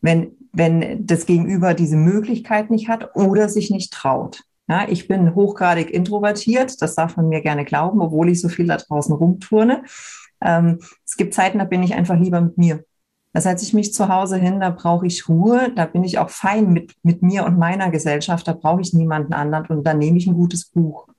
wenn, 0.00 0.32
wenn 0.56 1.06
das 1.06 1.26
Gegenüber 1.26 1.74
diese 1.74 1.96
Möglichkeit 1.96 2.70
nicht 2.70 2.88
hat 2.88 3.14
oder 3.14 3.48
sich 3.48 3.70
nicht 3.70 3.92
traut. 3.92 4.42
Ja, 4.68 4.88
ich 4.88 5.06
bin 5.06 5.34
hochgradig 5.34 5.90
introvertiert, 5.90 6.80
das 6.80 6.94
darf 6.96 7.16
man 7.16 7.28
mir 7.28 7.40
gerne 7.40 7.64
glauben, 7.64 8.00
obwohl 8.00 8.30
ich 8.30 8.40
so 8.40 8.48
viel 8.48 8.66
da 8.66 8.78
draußen 8.78 9.14
rumturne. 9.14 9.84
Ähm, 10.40 10.78
es 11.04 11.16
gibt 11.16 11.34
Zeiten, 11.34 11.58
da 11.58 11.64
bin 11.64 11.82
ich 11.82 11.94
einfach 11.94 12.18
lieber 12.18 12.40
mit 12.40 12.58
mir. 12.58 12.84
Da 13.32 13.42
setze 13.42 13.66
ich 13.66 13.74
mich 13.74 13.92
zu 13.92 14.08
Hause 14.08 14.38
hin, 14.38 14.60
da 14.60 14.70
brauche 14.70 15.06
ich 15.06 15.28
Ruhe, 15.28 15.70
da 15.76 15.84
bin 15.84 16.02
ich 16.04 16.18
auch 16.18 16.30
fein 16.30 16.72
mit, 16.72 16.94
mit 17.02 17.22
mir 17.22 17.44
und 17.44 17.58
meiner 17.58 17.90
Gesellschaft, 17.90 18.48
da 18.48 18.54
brauche 18.54 18.80
ich 18.80 18.94
niemanden 18.94 19.34
anderen 19.34 19.78
und 19.78 19.86
dann 19.86 19.98
nehme 19.98 20.16
ich 20.16 20.26
ein 20.26 20.34
gutes 20.34 20.64
Buch. 20.64 21.06
Und 21.06 21.14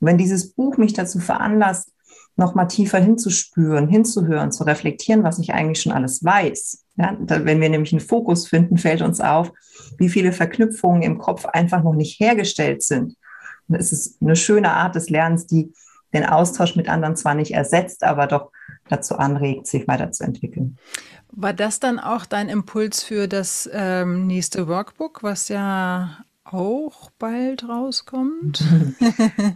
wenn 0.00 0.18
dieses 0.18 0.54
Buch 0.54 0.78
mich 0.78 0.94
dazu 0.94 1.18
veranlasst, 1.20 1.91
noch 2.42 2.54
mal 2.54 2.66
tiefer 2.66 2.98
hinzuspüren, 2.98 3.88
hinzuhören, 3.88 4.50
zu 4.50 4.64
reflektieren, 4.64 5.22
was 5.22 5.38
ich 5.38 5.54
eigentlich 5.54 5.80
schon 5.80 5.92
alles 5.92 6.24
weiß, 6.24 6.84
ja, 6.96 7.16
wenn 7.18 7.60
wir 7.60 7.70
nämlich 7.70 7.92
einen 7.92 8.00
Fokus 8.00 8.46
finden, 8.46 8.76
fällt 8.76 9.00
uns 9.00 9.20
auf, 9.20 9.52
wie 9.96 10.08
viele 10.08 10.32
Verknüpfungen 10.32 11.02
im 11.02 11.18
Kopf 11.18 11.46
einfach 11.46 11.82
noch 11.82 11.94
nicht 11.94 12.20
hergestellt 12.20 12.82
sind. 12.82 13.16
Und 13.68 13.76
es 13.76 13.92
ist 13.92 14.20
eine 14.20 14.36
schöne 14.36 14.72
Art 14.72 14.94
des 14.94 15.08
Lernens, 15.08 15.46
die 15.46 15.72
den 16.12 16.26
Austausch 16.26 16.76
mit 16.76 16.88
anderen 16.88 17.16
zwar 17.16 17.34
nicht 17.34 17.52
ersetzt, 17.52 18.04
aber 18.04 18.26
doch 18.26 18.50
dazu 18.88 19.16
anregt, 19.16 19.66
sich 19.66 19.88
weiterzuentwickeln. 19.88 20.76
War 21.30 21.54
das 21.54 21.80
dann 21.80 21.98
auch 21.98 22.26
dein 22.26 22.50
Impuls 22.50 23.02
für 23.02 23.26
das 23.26 23.70
ähm, 23.72 24.26
nächste 24.26 24.68
Workbook, 24.68 25.22
was 25.22 25.48
ja 25.48 26.18
auch 26.52 27.10
bald 27.18 27.68
rauskommt? 27.68 28.62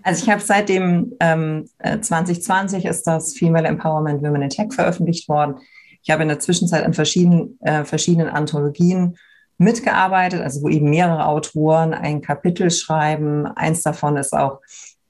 Also 0.03 0.25
ich 0.25 0.31
habe 0.31 0.41
seit 0.41 0.69
dem 0.69 1.15
ähm, 1.21 1.69
2020 1.83 2.85
ist 2.85 3.07
das 3.07 3.35
Female 3.35 3.67
Empowerment 3.67 4.23
Women 4.23 4.43
in 4.43 4.51
Tech 4.51 4.73
veröffentlicht 4.73 5.29
worden. 5.29 5.57
Ich 6.03 6.11
habe 6.11 6.23
in 6.23 6.29
der 6.29 6.39
Zwischenzeit 6.39 6.85
an 6.85 6.95
verschiedenen, 6.95 7.59
äh, 7.61 7.85
verschiedenen 7.85 8.29
Anthologien 8.29 9.17
mitgearbeitet, 9.59 10.41
also 10.41 10.63
wo 10.63 10.69
eben 10.69 10.91
mehrere 10.91 11.27
Autoren 11.27 11.95
ein 11.95 12.21
Kapitel 12.21 12.71
schreiben. 12.71 13.47
Eins 13.47 13.83
davon 13.83 14.17
ist 14.17 14.33
auch 14.33 14.61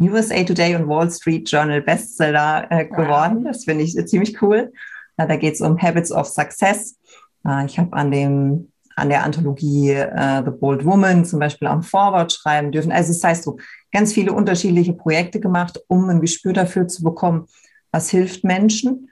USA 0.00 0.42
Today 0.44 0.76
und 0.76 0.88
Wall 0.88 1.10
Street 1.10 1.50
Journal 1.50 1.82
Bestseller 1.82 2.66
äh, 2.70 2.86
geworden. 2.86 3.44
Das 3.44 3.64
finde 3.64 3.84
ich 3.84 3.94
ziemlich 4.06 4.40
cool. 4.42 4.72
Ja, 5.18 5.26
da 5.26 5.36
geht 5.36 5.54
es 5.54 5.60
um 5.60 5.80
Habits 5.80 6.12
of 6.12 6.26
Success. 6.26 6.98
Äh, 7.46 7.66
ich 7.66 7.78
habe 7.78 7.92
an 7.92 8.10
dem 8.10 8.72
an 8.96 9.08
der 9.08 9.22
Anthologie 9.22 9.92
äh, 9.92 10.42
The 10.44 10.50
Bold 10.50 10.84
Woman 10.84 11.24
zum 11.24 11.38
Beispiel 11.38 11.68
am 11.68 11.82
Forward 11.82 12.32
schreiben 12.32 12.72
dürfen. 12.72 12.90
Also 12.90 13.12
das 13.12 13.22
heißt 13.22 13.44
so 13.44 13.58
ganz 13.92 14.12
viele 14.12 14.32
unterschiedliche 14.32 14.94
Projekte 14.94 15.38
gemacht, 15.38 15.80
um 15.86 16.08
ein 16.08 16.20
Gespür 16.20 16.52
dafür 16.52 16.88
zu 16.88 17.04
bekommen, 17.04 17.46
was 17.92 18.10
hilft 18.10 18.42
Menschen 18.42 19.08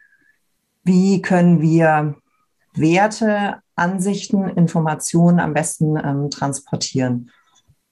wie 0.85 1.23
können 1.23 1.61
wir 1.61 2.17
Werte, 2.75 3.61
Ansichten, 3.75 4.49
Informationen 4.49 5.41
am 5.41 5.55
besten 5.55 5.97
ähm, 5.97 6.31
transportieren. 6.31 7.31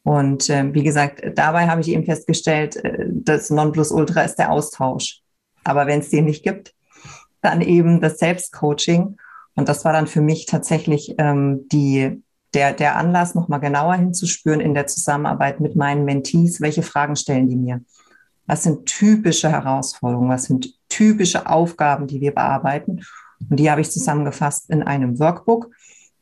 Und 0.04 0.50
äh, 0.50 0.72
wie 0.74 0.82
gesagt, 0.82 1.22
dabei 1.34 1.68
habe 1.68 1.80
ich 1.80 1.88
eben 1.88 2.04
festgestellt, 2.04 2.76
äh, 2.76 3.06
das 3.08 3.50
Nonplusultra 3.50 4.22
ist 4.22 4.36
der 4.36 4.52
Austausch. 4.52 5.20
Aber 5.64 5.86
wenn 5.86 6.00
es 6.00 6.10
den 6.10 6.26
nicht 6.26 6.44
gibt, 6.44 6.74
dann 7.40 7.60
eben 7.60 8.00
das 8.00 8.18
Selbstcoaching. 8.18 9.16
Und 9.54 9.68
das 9.68 9.84
war 9.84 9.92
dann 9.92 10.06
für 10.06 10.20
mich 10.20 10.46
tatsächlich 10.46 11.14
ähm, 11.18 11.68
die, 11.70 12.22
der, 12.54 12.72
der 12.72 12.96
Anlass, 12.96 13.34
nochmal 13.34 13.60
genauer 13.60 13.94
hinzuspüren 13.94 14.60
in 14.60 14.74
der 14.74 14.86
Zusammenarbeit 14.86 15.60
mit 15.60 15.76
meinen 15.76 16.04
Mentees. 16.04 16.60
Welche 16.60 16.82
Fragen 16.82 17.16
stellen 17.16 17.48
die 17.48 17.56
mir? 17.56 17.82
Was 18.46 18.62
sind 18.62 18.86
typische 18.86 19.50
Herausforderungen? 19.50 20.30
Was 20.30 20.44
sind 20.44 20.74
typische 20.88 21.46
Aufgaben, 21.46 22.06
die 22.06 22.20
wir 22.20 22.34
bearbeiten? 22.34 23.02
Und 23.48 23.58
die 23.58 23.70
habe 23.70 23.80
ich 23.80 23.90
zusammengefasst 23.90 24.70
in 24.70 24.82
einem 24.82 25.18
Workbook. 25.18 25.70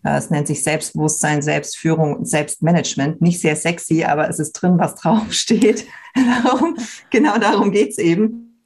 Es 0.03 0.31
nennt 0.31 0.47
sich 0.47 0.63
Selbstbewusstsein, 0.63 1.43
Selbstführung 1.43 2.17
und 2.17 2.29
Selbstmanagement. 2.29 3.21
Nicht 3.21 3.41
sehr 3.41 3.55
sexy, 3.55 4.05
aber 4.05 4.29
es 4.29 4.39
ist 4.39 4.53
drin, 4.53 4.79
was 4.79 4.95
draufsteht. 5.01 5.87
genau 7.11 7.39
darum 7.39 7.71
geht's 7.71 7.99
eben. 7.99 8.63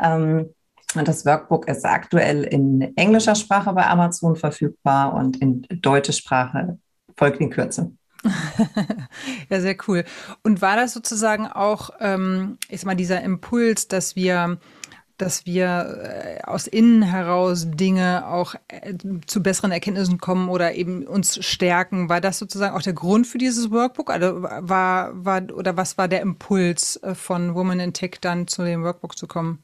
Ähm, 0.00 0.54
und 0.94 1.06
das 1.06 1.26
Workbook 1.26 1.68
ist 1.68 1.84
aktuell 1.84 2.44
in 2.44 2.96
englischer 2.96 3.34
Sprache 3.34 3.72
bei 3.72 3.86
Amazon 3.86 4.36
verfügbar 4.36 5.14
und 5.14 5.36
in 5.36 5.66
deutsche 5.70 6.12
Sprache 6.12 6.78
folgt 7.16 7.40
in 7.40 7.50
Kürze. 7.50 7.92
ja, 9.50 9.60
sehr 9.60 9.76
cool. 9.86 10.04
Und 10.42 10.62
war 10.62 10.76
das 10.76 10.92
sozusagen 10.92 11.46
auch, 11.46 11.90
ähm, 12.00 12.58
ich 12.68 12.80
sag 12.80 12.86
mal, 12.86 12.94
dieser 12.94 13.22
Impuls, 13.22 13.88
dass 13.88 14.16
wir 14.16 14.58
dass 15.18 15.46
wir 15.46 16.38
äh, 16.38 16.42
aus 16.44 16.68
innen 16.68 17.02
heraus 17.02 17.66
Dinge 17.68 18.26
auch 18.28 18.54
äh, 18.68 18.94
zu 19.26 19.42
besseren 19.42 19.72
Erkenntnissen 19.72 20.18
kommen 20.18 20.48
oder 20.48 20.74
eben 20.74 21.06
uns 21.06 21.44
stärken. 21.44 22.08
War 22.08 22.20
das 22.20 22.38
sozusagen 22.38 22.74
auch 22.74 22.82
der 22.82 22.92
Grund 22.92 23.26
für 23.26 23.38
dieses 23.38 23.70
Workbook? 23.72 24.10
Also 24.10 24.42
war, 24.42 25.12
war, 25.12 25.42
oder 25.52 25.76
was 25.76 25.98
war 25.98 26.06
der 26.06 26.20
Impuls 26.20 26.96
äh, 27.02 27.16
von 27.16 27.56
Woman 27.56 27.80
in 27.80 27.92
Tech 27.92 28.18
dann 28.20 28.46
zu 28.46 28.64
dem 28.64 28.84
Workbook 28.84 29.18
zu 29.18 29.26
kommen? 29.26 29.58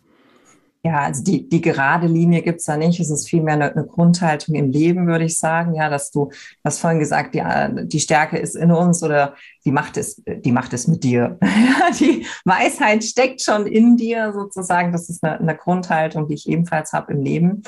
Ja, 0.86 1.00
also 1.00 1.24
die, 1.24 1.48
die 1.48 1.62
gerade 1.62 2.06
Linie 2.06 2.42
gibt's 2.42 2.64
da 2.64 2.76
nicht. 2.76 3.00
Es 3.00 3.10
ist 3.10 3.26
vielmehr 3.26 3.54
eine, 3.54 3.72
eine 3.72 3.86
Grundhaltung 3.86 4.54
im 4.54 4.70
Leben, 4.70 5.06
würde 5.06 5.24
ich 5.24 5.38
sagen. 5.38 5.74
Ja, 5.74 5.88
dass 5.88 6.10
du, 6.10 6.30
hast 6.62 6.78
vorhin 6.78 6.98
gesagt, 6.98 7.34
die, 7.34 7.42
die 7.86 8.00
Stärke 8.00 8.36
ist 8.36 8.54
in 8.54 8.70
uns 8.70 9.02
oder 9.02 9.34
die 9.64 9.72
Macht 9.72 9.96
ist, 9.96 10.20
die 10.26 10.52
Macht 10.52 10.74
ist 10.74 10.86
mit 10.86 11.02
dir. 11.02 11.38
die 12.00 12.26
Weisheit 12.44 13.02
steckt 13.02 13.40
schon 13.40 13.66
in 13.66 13.96
dir 13.96 14.34
sozusagen. 14.34 14.92
Das 14.92 15.08
ist 15.08 15.24
eine, 15.24 15.40
eine 15.40 15.56
Grundhaltung, 15.56 16.28
die 16.28 16.34
ich 16.34 16.46
ebenfalls 16.50 16.92
habe 16.92 17.14
im 17.14 17.22
Leben. 17.22 17.62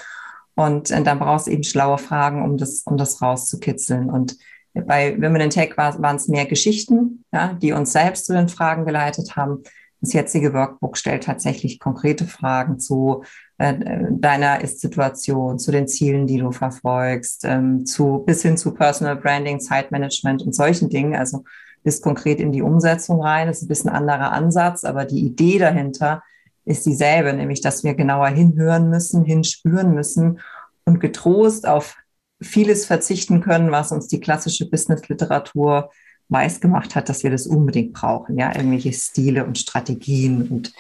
Und 0.55 0.91
äh, 0.91 1.03
dann 1.03 1.19
brauchst 1.19 1.47
du 1.47 1.53
eben 1.53 1.65
schlaue 1.65 1.97
Fragen, 1.97 2.43
um 2.43 2.59
das, 2.59 2.83
um 2.85 2.99
das 2.99 3.23
rauszukitzeln. 3.23 4.11
Und 4.11 4.37
bei 4.75 5.17
Women 5.17 5.41
in 5.41 5.51
Tech 5.51 5.79
waren 5.79 6.17
es 6.17 6.29
mehr 6.29 6.45
Geschichten, 6.45 7.25
ja, 7.33 7.55
die 7.55 7.73
uns 7.73 7.93
selbst 7.93 8.27
zu 8.27 8.35
den 8.35 8.51
Fragen 8.51 8.85
geleitet 8.85 9.37
haben. 9.37 9.63
Das 10.01 10.13
jetzige 10.13 10.53
Workbook 10.53 10.97
stellt 10.97 11.25
tatsächlich 11.25 11.79
konkrete 11.81 12.27
Fragen 12.27 12.79
zu 12.79 13.25
äh, 13.59 13.75
deiner 14.11 14.61
Ist-Situation, 14.61 15.59
zu 15.59 15.73
den 15.73 15.89
Zielen, 15.89 16.27
die 16.27 16.39
du 16.39 16.53
verfolgst, 16.53 17.45
ähm, 17.45 17.87
zu, 17.87 18.23
bis 18.27 18.43
hin 18.43 18.57
zu 18.57 18.75
Personal 18.75 19.17
Branding, 19.17 19.61
Zeitmanagement 19.61 20.43
und 20.43 20.55
solchen 20.55 20.91
Dingen. 20.91 21.17
Also 21.17 21.45
bis 21.83 22.01
konkret 22.03 22.41
in 22.41 22.53
die 22.53 22.63
Umsetzung 22.63 23.23
rein. 23.23 23.47
Das 23.47 23.59
ist 23.59 23.63
ein 23.63 23.69
bisschen 23.69 23.91
anderer 23.91 24.33
Ansatz, 24.33 24.85
aber 24.85 25.05
die 25.05 25.25
Idee 25.25 25.59
dahinter 25.59 26.23
ist 26.65 26.85
dieselbe, 26.85 27.33
nämlich 27.33 27.61
dass 27.61 27.85
wir 27.85 27.95
genauer 27.95 28.27
hinhören 28.27 28.91
müssen, 28.91 29.25
hinspüren 29.25 29.95
müssen 29.95 30.41
und 30.85 30.99
getrost 30.99 31.67
auf 31.67 31.97
vieles 32.41 32.85
verzichten 32.85 33.41
können, 33.41 33.71
was 33.71 33.93
uns 33.93 34.09
die 34.09 34.21
klassische 34.21 34.69
Business-Literatur 34.69 35.91
weiß 36.29 36.61
gemacht 36.61 36.95
hat, 36.95 37.09
dass 37.09 37.23
wir 37.23 37.31
das 37.31 37.47
unbedingt 37.47 37.93
brauchen. 37.93 38.39
Ja, 38.39 38.55
irgendwelche 38.55 38.93
Stile 38.93 39.45
und 39.45 39.59
Strategien 39.59 40.49
und 40.49 40.73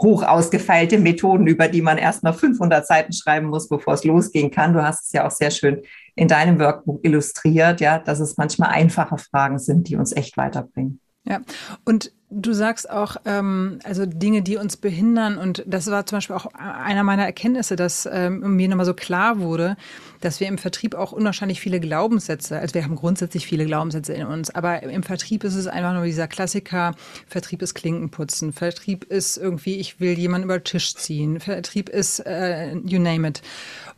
hoch 0.00 0.22
ausgefeilte 0.22 0.98
Methoden, 0.98 1.46
über 1.46 1.68
die 1.68 1.82
man 1.82 1.98
erst 1.98 2.22
mal 2.22 2.32
500 2.32 2.86
Seiten 2.86 3.12
schreiben 3.12 3.48
muss, 3.48 3.68
bevor 3.68 3.94
es 3.94 4.04
losgehen 4.04 4.50
kann. 4.50 4.72
Du 4.72 4.82
hast 4.82 5.06
es 5.06 5.12
ja 5.12 5.26
auch 5.26 5.30
sehr 5.30 5.50
schön 5.50 5.82
in 6.14 6.28
deinem 6.28 6.58
Workbook 6.58 7.04
illustriert, 7.04 7.80
ja, 7.80 7.98
dass 7.98 8.20
es 8.20 8.36
manchmal 8.36 8.70
einfache 8.70 9.16
Fragen 9.18 9.58
sind, 9.58 9.88
die 9.88 9.96
uns 9.96 10.12
echt 10.12 10.36
weiterbringen. 10.36 11.00
Ja, 11.24 11.40
und 11.84 12.12
du 12.34 12.52
sagst 12.52 12.90
auch, 12.90 13.16
ähm, 13.24 13.78
also 13.84 14.06
Dinge, 14.06 14.42
die 14.42 14.56
uns 14.56 14.76
behindern. 14.76 15.38
Und 15.38 15.62
das 15.66 15.90
war 15.90 16.06
zum 16.06 16.16
Beispiel 16.16 16.36
auch 16.36 16.46
einer 16.54 17.02
meiner 17.02 17.24
Erkenntnisse, 17.24 17.76
dass 17.76 18.08
ähm, 18.10 18.56
mir 18.56 18.68
nochmal 18.68 18.86
so 18.86 18.94
klar 18.94 19.38
wurde, 19.38 19.76
dass 20.20 20.40
wir 20.40 20.48
im 20.48 20.58
Vertrieb 20.58 20.94
auch 20.94 21.12
unwahrscheinlich 21.12 21.60
viele 21.60 21.80
Glaubenssätze, 21.80 22.58
also 22.58 22.74
wir 22.74 22.84
haben 22.84 22.96
grundsätzlich 22.96 23.46
viele 23.46 23.66
Glaubenssätze 23.66 24.12
in 24.12 24.26
uns, 24.26 24.50
aber 24.50 24.82
im 24.82 25.02
Vertrieb 25.02 25.44
ist 25.44 25.54
es 25.54 25.66
einfach 25.66 25.92
nur 25.94 26.04
dieser 26.04 26.28
Klassiker, 26.28 26.94
Vertrieb 27.26 27.60
ist 27.62 27.74
Klinkenputzen, 27.74 28.52
Vertrieb 28.52 29.04
ist 29.04 29.36
irgendwie, 29.36 29.76
ich 29.76 30.00
will 30.00 30.18
jemanden 30.18 30.44
über 30.44 30.58
den 30.58 30.64
Tisch 30.64 30.94
ziehen, 30.94 31.40
Vertrieb 31.40 31.88
ist 31.88 32.20
äh, 32.20 32.74
you 32.76 33.00
name 33.00 33.28
it. 33.28 33.42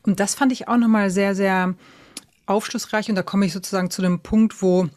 Und 0.03 0.21
das 0.21 0.35
fand 0.35 0.53
ich 0.53 0.69
auch 0.69 0.77
nochmal 0.77 1.11
sehr, 1.11 1.35
sehr 1.35 1.75
aufschlussreich. 2.47 3.09
Und 3.09 3.17
da 3.17 3.23
komme 3.23 3.47
ich 3.47 3.53
sozusagen 3.53 3.91
zu 3.91 4.03
dem 4.03 4.21
Punkt, 4.21 4.61
wo 4.63 4.89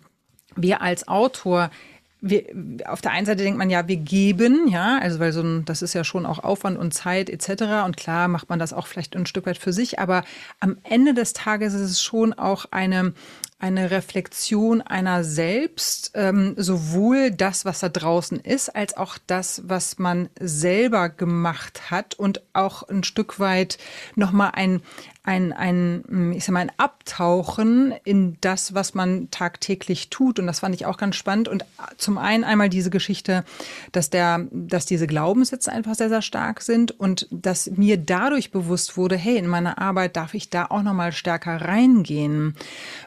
wir 0.56 0.82
als 0.82 1.08
Autor 1.08 1.70
wir, 2.20 2.44
auf 2.86 3.02
der 3.02 3.12
einen 3.12 3.26
Seite 3.26 3.44
denkt 3.44 3.58
man 3.58 3.70
ja, 3.70 3.88
wir 3.88 3.98
geben, 3.98 4.68
ja, 4.68 4.98
also 5.00 5.20
weil 5.20 5.32
so 5.32 5.42
ein, 5.42 5.66
das 5.66 5.82
ist 5.82 5.94
ja 5.94 6.04
schon 6.04 6.26
auch 6.26 6.40
Aufwand 6.40 6.78
und 6.78 6.94
Zeit 6.94 7.30
etc. 7.30 7.86
Und 7.86 7.98
klar 7.98 8.28
macht 8.28 8.50
man 8.50 8.60
das 8.60 8.74
auch 8.74 8.88
vielleicht 8.88 9.16
ein 9.16 9.26
Stück 9.26 9.46
weit 9.46 9.58
für 9.58 9.74
sich, 9.74 10.00
aber 10.00 10.24
am 10.60 10.78
Ende 10.84 11.14
des 11.14 11.34
Tages 11.34 11.74
ist 11.74 11.92
es 11.92 12.02
schon 12.02 12.34
auch 12.34 12.66
eine 12.72 13.14
eine 13.60 13.90
Reflexion 13.90 14.82
einer 14.82 15.24
selbst, 15.24 16.12
ähm, 16.14 16.54
sowohl 16.58 17.32
das, 17.32 17.66
was 17.66 17.80
da 17.80 17.90
draußen 17.90 18.40
ist, 18.40 18.76
als 18.76 18.96
auch 18.96 19.18
das, 19.26 19.64
was 19.66 19.98
man 19.98 20.30
selber 20.40 21.10
gemacht 21.10 21.90
hat 21.90 22.14
und 22.14 22.44
auch 22.54 22.84
ein 22.84 23.04
Stück 23.04 23.40
weit 23.40 23.80
nochmal 24.16 24.52
ein, 24.54 24.82
ein, 25.28 25.52
ein, 25.52 26.32
ich 26.32 26.46
sag 26.46 26.54
mal, 26.54 26.62
ein 26.62 26.72
Abtauchen 26.78 27.94
in 28.06 28.38
das, 28.40 28.74
was 28.74 28.94
man 28.94 29.30
tagtäglich 29.30 30.10
tut. 30.10 30.40
Und 30.40 30.48
das 30.48 30.62
fand 30.62 30.74
ich 30.74 30.86
auch 30.86 30.98
ganz 30.98 31.18
spannend. 31.18 31.50
Und 31.50 31.66
zum 31.98 32.18
einen 32.18 32.46
einmal 32.46 32.70
diese 32.70 32.90
Geschichte, 32.90 33.44
dass 33.92 34.10
der, 34.10 34.48
dass 34.52 34.86
diese 34.86 35.06
Glaubenssätze 35.06 35.70
einfach 35.70 35.96
sehr, 35.96 36.08
sehr 36.08 36.22
stark 36.22 36.62
sind 36.62 36.98
und 36.98 37.28
dass 37.30 37.70
mir 37.72 37.98
dadurch 37.98 38.52
bewusst 38.52 38.96
wurde, 38.96 39.18
hey, 39.18 39.38
in 39.38 39.48
meiner 39.48 39.80
Arbeit 39.80 40.16
darf 40.16 40.34
ich 40.34 40.50
da 40.50 40.68
auch 40.68 40.82
nochmal 40.82 41.12
stärker 41.12 41.62
reingehen. 41.62 42.56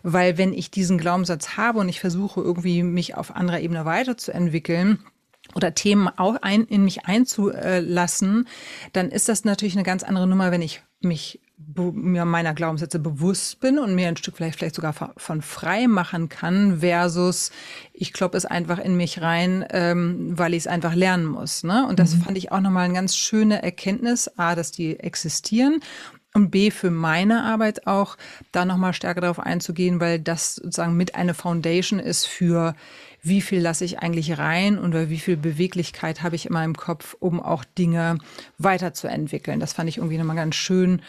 Weil 0.03 0.37
wenn 0.37 0.53
ich 0.53 0.71
diesen 0.71 0.99
Glaubenssatz 0.99 1.57
habe 1.57 1.79
und 1.79 1.89
ich 1.89 2.01
versuche 2.01 2.43
irgendwie 2.43 2.83
mich 2.83 3.15
auf 3.15 3.35
anderer 3.35 3.61
Ebene 3.61 3.87
weiterzuentwickeln, 3.87 4.99
oder 5.55 5.75
Themen 5.75 6.09
auch 6.09 6.37
ein, 6.43 6.65
in 6.65 6.85
mich 6.85 7.07
einzulassen, 7.07 8.47
dann 8.93 9.11
ist 9.11 9.29
das 9.29 9.45
natürlich 9.45 9.75
eine 9.75 9.83
ganz 9.83 10.05
andere 10.05 10.29
Nummer, 10.29 10.53
wenn 10.53 10.63
ich 10.63 10.81
mich 11.01 11.41
mir 11.93 12.25
meiner 12.25 12.55
Glaubenssätze 12.55 12.99
bewusst 12.99 13.61
bin 13.61 13.79
und 13.79 13.95
mir 13.95 14.09
ein 14.09 14.17
Stück 14.17 14.37
vielleicht, 14.37 14.59
vielleicht 14.59 14.75
sogar 14.75 14.95
von 15.17 15.43
frei 15.43 15.87
machen 15.89 16.29
kann, 16.29 16.81
versus 16.81 17.53
ich 17.93 18.13
kloppe 18.13 18.37
es 18.37 18.47
einfach 18.47 18.79
in 18.79 18.97
mich 18.97 19.21
rein, 19.21 19.65
ähm, 19.71 20.39
weil 20.39 20.55
ich 20.55 20.61
es 20.61 20.67
einfach 20.67 20.95
lernen 20.95 21.27
muss. 21.27 21.63
Ne? 21.63 21.87
Und 21.89 21.99
das 21.99 22.15
mhm. 22.15 22.23
fand 22.23 22.39
ich 22.39 22.53
auch 22.53 22.61
nochmal 22.61 22.85
eine 22.85 22.95
ganz 22.95 23.17
schöne 23.17 23.63
Erkenntnis, 23.63 24.31
A, 24.37 24.55
dass 24.55 24.73
die 24.73 24.99
existieren 24.99 25.81
und 26.33 26.51
B, 26.51 26.71
für 26.71 26.91
meine 26.91 27.43
Arbeit 27.43 27.87
auch, 27.87 28.17
da 28.53 28.65
nochmal 28.65 28.93
stärker 28.93 29.21
darauf 29.21 29.41
einzugehen, 29.41 30.01
weil 30.01 30.21
das 30.21 30.57
sozusagen 30.57 30.97
mit 30.97 31.15
eine 31.15 31.35
Foundation 31.35 31.99
ist 31.99 32.27
für, 32.27 32.75
wie 33.23 33.41
viel 33.41 33.61
lasse 33.61 33.85
ich 33.85 33.99
eigentlich 33.99 34.39
rein 34.39 34.79
und 34.79 34.95
wie 35.11 35.19
viel 35.19 35.37
Beweglichkeit 35.37 36.23
habe 36.23 36.37
ich 36.37 36.47
in 36.47 36.53
meinem 36.53 36.77
Kopf, 36.77 37.17
um 37.19 37.41
auch 37.41 37.65
Dinge 37.65 38.19
weiterzuentwickeln. 38.59 39.59
Das 39.59 39.73
fand 39.73 39.89
ich 39.89 39.97
irgendwie 39.97 40.19
nochmal 40.19 40.37
ganz 40.37 40.55
schön, 40.55 41.03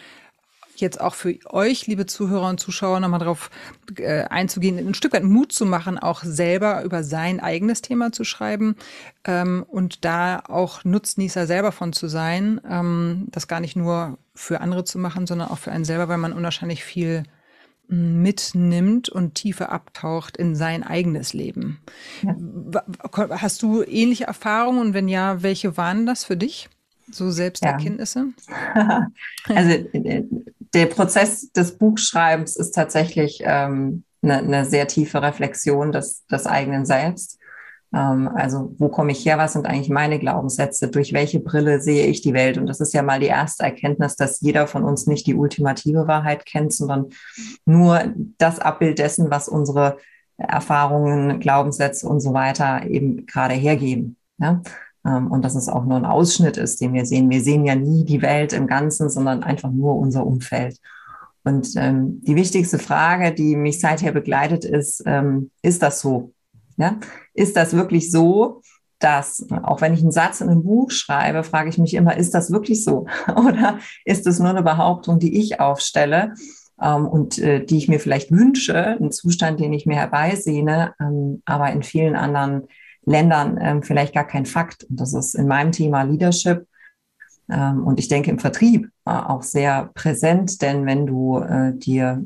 jetzt 0.82 1.00
auch 1.00 1.14
für 1.14 1.34
euch, 1.46 1.86
liebe 1.86 2.04
Zuhörer 2.04 2.50
und 2.50 2.60
Zuschauer, 2.60 3.00
nochmal 3.00 3.20
darauf 3.20 3.50
äh, 3.96 4.24
einzugehen, 4.24 4.78
ein 4.78 4.94
Stück 4.94 5.14
weit 5.14 5.24
Mut 5.24 5.52
zu 5.52 5.64
machen, 5.64 5.98
auch 5.98 6.22
selber 6.22 6.82
über 6.82 7.02
sein 7.02 7.40
eigenes 7.40 7.80
Thema 7.80 8.12
zu 8.12 8.24
schreiben 8.24 8.76
ähm, 9.24 9.64
und 9.66 10.04
da 10.04 10.42
auch 10.46 10.84
Nutznießer 10.84 11.46
selber 11.46 11.72
von 11.72 11.92
zu 11.92 12.08
sein, 12.08 12.60
ähm, 12.68 13.28
das 13.30 13.48
gar 13.48 13.60
nicht 13.60 13.76
nur 13.76 14.18
für 14.34 14.60
andere 14.60 14.84
zu 14.84 14.98
machen, 14.98 15.26
sondern 15.26 15.48
auch 15.48 15.58
für 15.58 15.72
einen 15.72 15.84
selber, 15.84 16.08
weil 16.08 16.18
man 16.18 16.32
unwahrscheinlich 16.32 16.84
viel 16.84 17.24
mitnimmt 17.88 19.08
und 19.08 19.34
tiefer 19.34 19.70
abtaucht 19.70 20.36
in 20.36 20.56
sein 20.56 20.82
eigenes 20.82 21.34
Leben. 21.34 21.78
Ja. 22.22 22.34
Hast 23.30 23.62
du 23.62 23.82
ähnliche 23.82 24.24
Erfahrungen 24.24 24.80
und 24.80 24.94
wenn 24.94 25.08
ja, 25.08 25.42
welche 25.42 25.76
waren 25.76 26.06
das 26.06 26.24
für 26.24 26.36
dich? 26.36 26.70
So 27.10 27.30
Selbsterkenntnisse? 27.30 28.28
Ja. 28.74 29.08
also 29.54 29.70
äh, 29.70 30.24
der 30.74 30.86
Prozess 30.86 31.52
des 31.52 31.76
Buchschreibens 31.78 32.56
ist 32.56 32.72
tatsächlich 32.72 33.42
ähm, 33.44 34.04
eine, 34.22 34.38
eine 34.38 34.64
sehr 34.64 34.86
tiefe 34.88 35.22
Reflexion 35.22 35.92
des, 35.92 36.24
des 36.26 36.46
eigenen 36.46 36.86
Selbst. 36.86 37.38
Ähm, 37.94 38.28
also 38.34 38.74
wo 38.78 38.88
komme 38.88 39.12
ich 39.12 39.24
her? 39.26 39.38
Was 39.38 39.52
sind 39.52 39.66
eigentlich 39.66 39.90
meine 39.90 40.18
Glaubenssätze? 40.18 40.88
Durch 40.88 41.12
welche 41.12 41.40
Brille 41.40 41.80
sehe 41.80 42.06
ich 42.06 42.22
die 42.22 42.32
Welt? 42.32 42.58
Und 42.58 42.66
das 42.66 42.80
ist 42.80 42.94
ja 42.94 43.02
mal 43.02 43.20
die 43.20 43.26
erste 43.26 43.64
Erkenntnis, 43.64 44.16
dass 44.16 44.40
jeder 44.40 44.66
von 44.66 44.84
uns 44.84 45.06
nicht 45.06 45.26
die 45.26 45.34
ultimative 45.34 46.06
Wahrheit 46.06 46.46
kennt, 46.46 46.72
sondern 46.72 47.10
nur 47.66 48.12
das 48.38 48.58
Abbild 48.58 48.98
dessen, 48.98 49.30
was 49.30 49.48
unsere 49.48 49.98
Erfahrungen, 50.38 51.40
Glaubenssätze 51.40 52.08
und 52.08 52.20
so 52.20 52.32
weiter 52.32 52.86
eben 52.86 53.26
gerade 53.26 53.54
hergeben. 53.54 54.16
Ja? 54.38 54.62
Ähm, 55.06 55.30
und 55.30 55.44
dass 55.44 55.54
es 55.54 55.68
auch 55.68 55.84
nur 55.84 55.96
ein 55.96 56.04
Ausschnitt 56.04 56.56
ist, 56.56 56.80
den 56.80 56.92
wir 56.92 57.06
sehen. 57.06 57.30
Wir 57.30 57.42
sehen 57.42 57.64
ja 57.64 57.74
nie 57.74 58.04
die 58.04 58.22
Welt 58.22 58.52
im 58.52 58.66
Ganzen, 58.66 59.10
sondern 59.10 59.42
einfach 59.42 59.70
nur 59.70 59.96
unser 59.96 60.26
Umfeld. 60.26 60.78
Und 61.44 61.70
ähm, 61.76 62.20
die 62.22 62.36
wichtigste 62.36 62.78
Frage, 62.78 63.32
die 63.32 63.56
mich 63.56 63.80
seither 63.80 64.12
begleitet, 64.12 64.64
ist, 64.64 65.02
ähm, 65.06 65.50
ist 65.62 65.82
das 65.82 66.00
so? 66.00 66.32
Ja? 66.76 66.98
Ist 67.34 67.56
das 67.56 67.74
wirklich 67.74 68.10
so, 68.10 68.62
dass, 69.00 69.44
auch 69.64 69.80
wenn 69.80 69.94
ich 69.94 70.00
einen 70.00 70.12
Satz 70.12 70.40
in 70.40 70.48
einem 70.48 70.62
Buch 70.62 70.92
schreibe, 70.92 71.42
frage 71.42 71.68
ich 71.68 71.78
mich 71.78 71.94
immer, 71.94 72.16
ist 72.16 72.34
das 72.34 72.52
wirklich 72.52 72.84
so? 72.84 73.06
Oder 73.36 73.78
ist 74.04 74.26
es 74.26 74.38
nur 74.38 74.50
eine 74.50 74.62
Behauptung, 74.62 75.18
die 75.18 75.40
ich 75.40 75.58
aufstelle 75.58 76.34
ähm, 76.80 77.08
und 77.08 77.38
äh, 77.38 77.64
die 77.64 77.78
ich 77.78 77.88
mir 77.88 77.98
vielleicht 77.98 78.30
wünsche, 78.30 78.96
ein 79.00 79.10
Zustand, 79.10 79.58
den 79.58 79.72
ich 79.72 79.86
mir 79.86 79.96
herbeisehne, 79.96 80.94
ähm, 81.00 81.42
aber 81.44 81.72
in 81.72 81.82
vielen 81.82 82.14
anderen 82.14 82.68
Ländern 83.04 83.58
ähm, 83.60 83.82
vielleicht 83.82 84.14
gar 84.14 84.26
kein 84.26 84.46
Fakt. 84.46 84.84
Und 84.84 85.00
das 85.00 85.12
ist 85.12 85.34
in 85.34 85.48
meinem 85.48 85.72
Thema 85.72 86.02
Leadership 86.02 86.66
ähm, 87.50 87.84
und 87.84 87.98
ich 87.98 88.08
denke 88.08 88.30
im 88.30 88.38
Vertrieb 88.38 88.88
äh, 89.04 89.10
auch 89.10 89.42
sehr 89.42 89.90
präsent, 89.94 90.62
denn 90.62 90.86
wenn 90.86 91.06
du 91.06 91.38
äh, 91.38 91.72
dir 91.74 92.24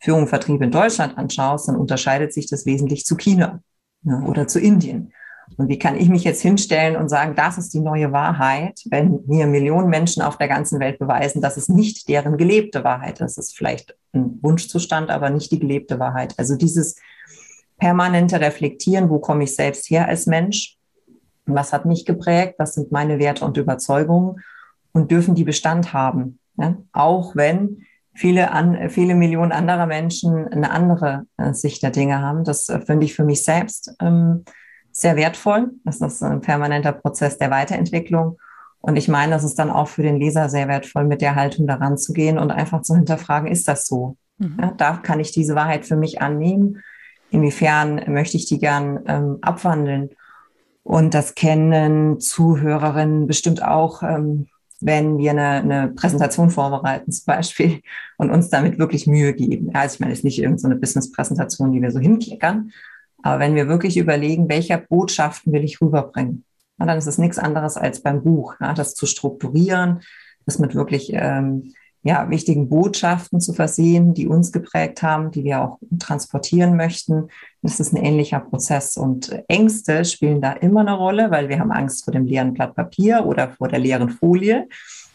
Führung 0.00 0.22
und 0.22 0.28
Vertrieb 0.28 0.62
in 0.62 0.70
Deutschland 0.70 1.18
anschaust, 1.18 1.68
dann 1.68 1.76
unterscheidet 1.76 2.32
sich 2.32 2.48
das 2.48 2.66
wesentlich 2.66 3.04
zu 3.04 3.16
China 3.16 3.60
ne, 4.02 4.22
oder 4.26 4.46
zu 4.46 4.60
Indien. 4.60 5.12
Und 5.56 5.68
wie 5.68 5.78
kann 5.78 5.96
ich 5.96 6.08
mich 6.08 6.24
jetzt 6.24 6.42
hinstellen 6.42 6.94
und 6.94 7.08
sagen, 7.08 7.34
das 7.34 7.56
ist 7.56 7.72
die 7.72 7.80
neue 7.80 8.12
Wahrheit, 8.12 8.80
wenn 8.90 9.20
mir 9.26 9.46
Millionen 9.46 9.88
Menschen 9.88 10.22
auf 10.22 10.36
der 10.36 10.46
ganzen 10.46 10.78
Welt 10.78 10.98
beweisen, 10.98 11.40
dass 11.40 11.56
es 11.56 11.68
nicht 11.68 12.08
deren 12.08 12.36
gelebte 12.36 12.84
Wahrheit 12.84 13.20
ist. 13.20 13.38
Es 13.38 13.48
ist 13.48 13.56
vielleicht 13.56 13.96
ein 14.12 14.38
Wunschzustand, 14.42 15.10
aber 15.10 15.30
nicht 15.30 15.50
die 15.50 15.58
gelebte 15.58 15.98
Wahrheit. 15.98 16.34
Also 16.38 16.54
dieses 16.54 16.96
permanente 17.78 18.40
Reflektieren, 18.40 19.08
wo 19.08 19.18
komme 19.18 19.44
ich 19.44 19.54
selbst 19.54 19.88
her 19.90 20.08
als 20.08 20.26
Mensch? 20.26 20.76
Was 21.46 21.72
hat 21.72 21.86
mich 21.86 22.04
geprägt? 22.04 22.56
Was 22.58 22.74
sind 22.74 22.92
meine 22.92 23.18
Werte 23.18 23.44
und 23.44 23.56
Überzeugungen? 23.56 24.42
Und 24.92 25.10
dürfen 25.10 25.34
die 25.34 25.44
Bestand 25.44 25.92
haben? 25.92 26.38
Ja? 26.56 26.76
Auch 26.92 27.36
wenn 27.36 27.84
viele, 28.14 28.50
an, 28.50 28.90
viele 28.90 29.14
Millionen 29.14 29.52
anderer 29.52 29.86
Menschen 29.86 30.48
eine 30.48 30.70
andere 30.70 31.26
äh, 31.36 31.54
Sicht 31.54 31.82
der 31.82 31.90
Dinge 31.90 32.20
haben. 32.20 32.44
Das 32.44 32.68
äh, 32.68 32.80
finde 32.80 33.06
ich 33.06 33.14
für 33.14 33.24
mich 33.24 33.44
selbst 33.44 33.94
ähm, 34.00 34.44
sehr 34.90 35.14
wertvoll. 35.14 35.70
Das 35.84 36.00
ist 36.00 36.22
ein 36.22 36.40
permanenter 36.40 36.92
Prozess 36.92 37.38
der 37.38 37.50
Weiterentwicklung. 37.50 38.38
Und 38.80 38.96
ich 38.96 39.08
meine, 39.08 39.32
das 39.32 39.44
ist 39.44 39.58
dann 39.58 39.70
auch 39.70 39.88
für 39.88 40.02
den 40.02 40.16
Leser 40.16 40.48
sehr 40.48 40.68
wertvoll, 40.68 41.04
mit 41.04 41.22
der 41.22 41.36
Haltung 41.36 41.66
daran 41.66 41.96
zu 41.96 42.12
gehen 42.12 42.38
und 42.38 42.50
einfach 42.50 42.82
zu 42.82 42.94
hinterfragen, 42.94 43.50
ist 43.50 43.68
das 43.68 43.86
so? 43.86 44.16
Mhm. 44.38 44.56
Ja, 44.60 44.72
da 44.76 44.96
kann 44.96 45.20
ich 45.20 45.32
diese 45.32 45.54
Wahrheit 45.54 45.86
für 45.86 45.96
mich 45.96 46.20
annehmen 46.20 46.82
inwiefern 47.30 48.02
möchte 48.08 48.36
ich 48.36 48.46
die 48.46 48.58
gern 48.58 49.00
ähm, 49.06 49.38
abwandeln. 49.40 50.10
Und 50.82 51.14
das 51.14 51.34
kennen 51.34 52.20
Zuhörerinnen 52.20 53.26
bestimmt 53.26 53.62
auch, 53.62 54.02
ähm, 54.02 54.48
wenn 54.80 55.18
wir 55.18 55.32
eine, 55.32 55.48
eine 55.48 55.88
Präsentation 55.88 56.50
vorbereiten 56.50 57.12
zum 57.12 57.26
Beispiel 57.26 57.80
und 58.16 58.30
uns 58.30 58.48
damit 58.48 58.78
wirklich 58.78 59.06
Mühe 59.06 59.34
geben. 59.34 59.70
Also 59.74 59.94
ich 59.94 60.00
meine, 60.00 60.12
es 60.12 60.20
ist 60.20 60.24
nicht 60.24 60.38
irgendeine 60.38 60.74
so 60.74 60.80
Business-Präsentation, 60.80 61.72
die 61.72 61.82
wir 61.82 61.90
so 61.90 61.98
hinklickern, 61.98 62.70
aber 63.22 63.40
wenn 63.40 63.54
wir 63.54 63.68
wirklich 63.68 63.96
überlegen, 63.96 64.48
welcher 64.48 64.78
Botschaften 64.78 65.52
will 65.52 65.64
ich 65.64 65.80
rüberbringen, 65.80 66.44
dann 66.78 66.96
ist 66.96 67.06
es 67.06 67.18
nichts 67.18 67.38
anderes 67.38 67.76
als 67.76 68.00
beim 68.00 68.22
Buch, 68.22 68.54
ja, 68.60 68.72
das 68.72 68.94
zu 68.94 69.06
strukturieren, 69.06 70.00
das 70.46 70.60
mit 70.60 70.74
wirklich 70.74 71.10
ähm, 71.12 71.74
ja, 72.02 72.30
wichtigen 72.30 72.68
Botschaften 72.68 73.40
zu 73.40 73.52
versehen, 73.52 74.14
die 74.14 74.28
uns 74.28 74.52
geprägt 74.52 75.02
haben, 75.02 75.30
die 75.30 75.44
wir 75.44 75.62
auch 75.62 75.78
transportieren 75.98 76.76
möchten. 76.76 77.28
Das 77.60 77.80
ist 77.80 77.92
ein 77.92 78.02
ähnlicher 78.02 78.40
Prozess 78.40 78.96
und 78.96 79.42
Ängste 79.48 80.04
spielen 80.04 80.40
da 80.40 80.52
immer 80.52 80.80
eine 80.80 80.94
Rolle, 80.94 81.30
weil 81.30 81.48
wir 81.48 81.58
haben 81.58 81.72
Angst 81.72 82.04
vor 82.04 82.12
dem 82.12 82.24
leeren 82.24 82.54
Blatt 82.54 82.76
Papier 82.76 83.26
oder 83.26 83.50
vor 83.50 83.68
der 83.68 83.80
leeren 83.80 84.10
Folie. 84.10 84.68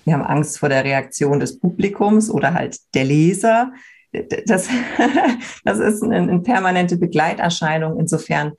Wir 0.06 0.16
haben 0.16 0.24
Angst 0.24 0.60
vor 0.60 0.70
der 0.70 0.84
Reaktion 0.84 1.40
des 1.40 1.60
Publikums 1.60 2.30
oder 2.30 2.54
halt 2.54 2.78
der 2.94 3.06
Leser. 3.06 3.72
Das, 4.46 4.68
das 5.64 5.80
ist 5.80 6.04
eine, 6.04 6.18
eine 6.18 6.40
permanente 6.42 6.98
Begleiterscheinung. 6.98 7.98
Insofern, 7.98 8.52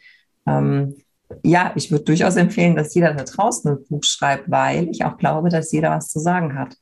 ähm, 0.46 0.96
ja, 1.42 1.72
ich 1.74 1.90
würde 1.90 2.04
durchaus 2.04 2.36
empfehlen, 2.36 2.74
dass 2.74 2.94
jeder 2.94 3.12
da 3.12 3.24
draußen 3.24 3.70
ein 3.70 3.84
Buch 3.88 4.02
schreibt, 4.04 4.50
weil 4.50 4.88
ich 4.88 5.04
auch 5.04 5.18
glaube, 5.18 5.50
dass 5.50 5.72
jeder 5.72 5.90
was 5.90 6.08
zu 6.08 6.20
sagen 6.20 6.58
hat. 6.58 6.76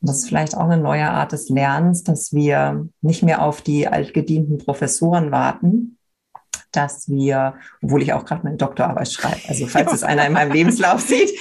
Und 0.00 0.08
das 0.08 0.18
ist 0.18 0.28
vielleicht 0.28 0.56
auch 0.56 0.64
eine 0.64 0.78
neue 0.78 1.08
Art 1.10 1.32
des 1.32 1.48
Lernens, 1.48 2.04
dass 2.04 2.32
wir 2.32 2.88
nicht 3.00 3.22
mehr 3.22 3.42
auf 3.42 3.62
die 3.62 3.88
altgedienten 3.88 4.58
Professoren 4.58 5.32
warten, 5.32 5.98
dass 6.72 7.08
wir, 7.08 7.54
obwohl 7.82 8.02
ich 8.02 8.12
auch 8.12 8.24
gerade 8.24 8.44
meine 8.44 8.56
Doktorarbeit 8.56 9.10
schreibe, 9.10 9.40
also 9.48 9.66
falls 9.66 9.92
es 9.92 10.02
einer 10.02 10.26
in 10.26 10.32
meinem 10.32 10.52
Lebenslauf 10.52 11.00
sieht, 11.00 11.30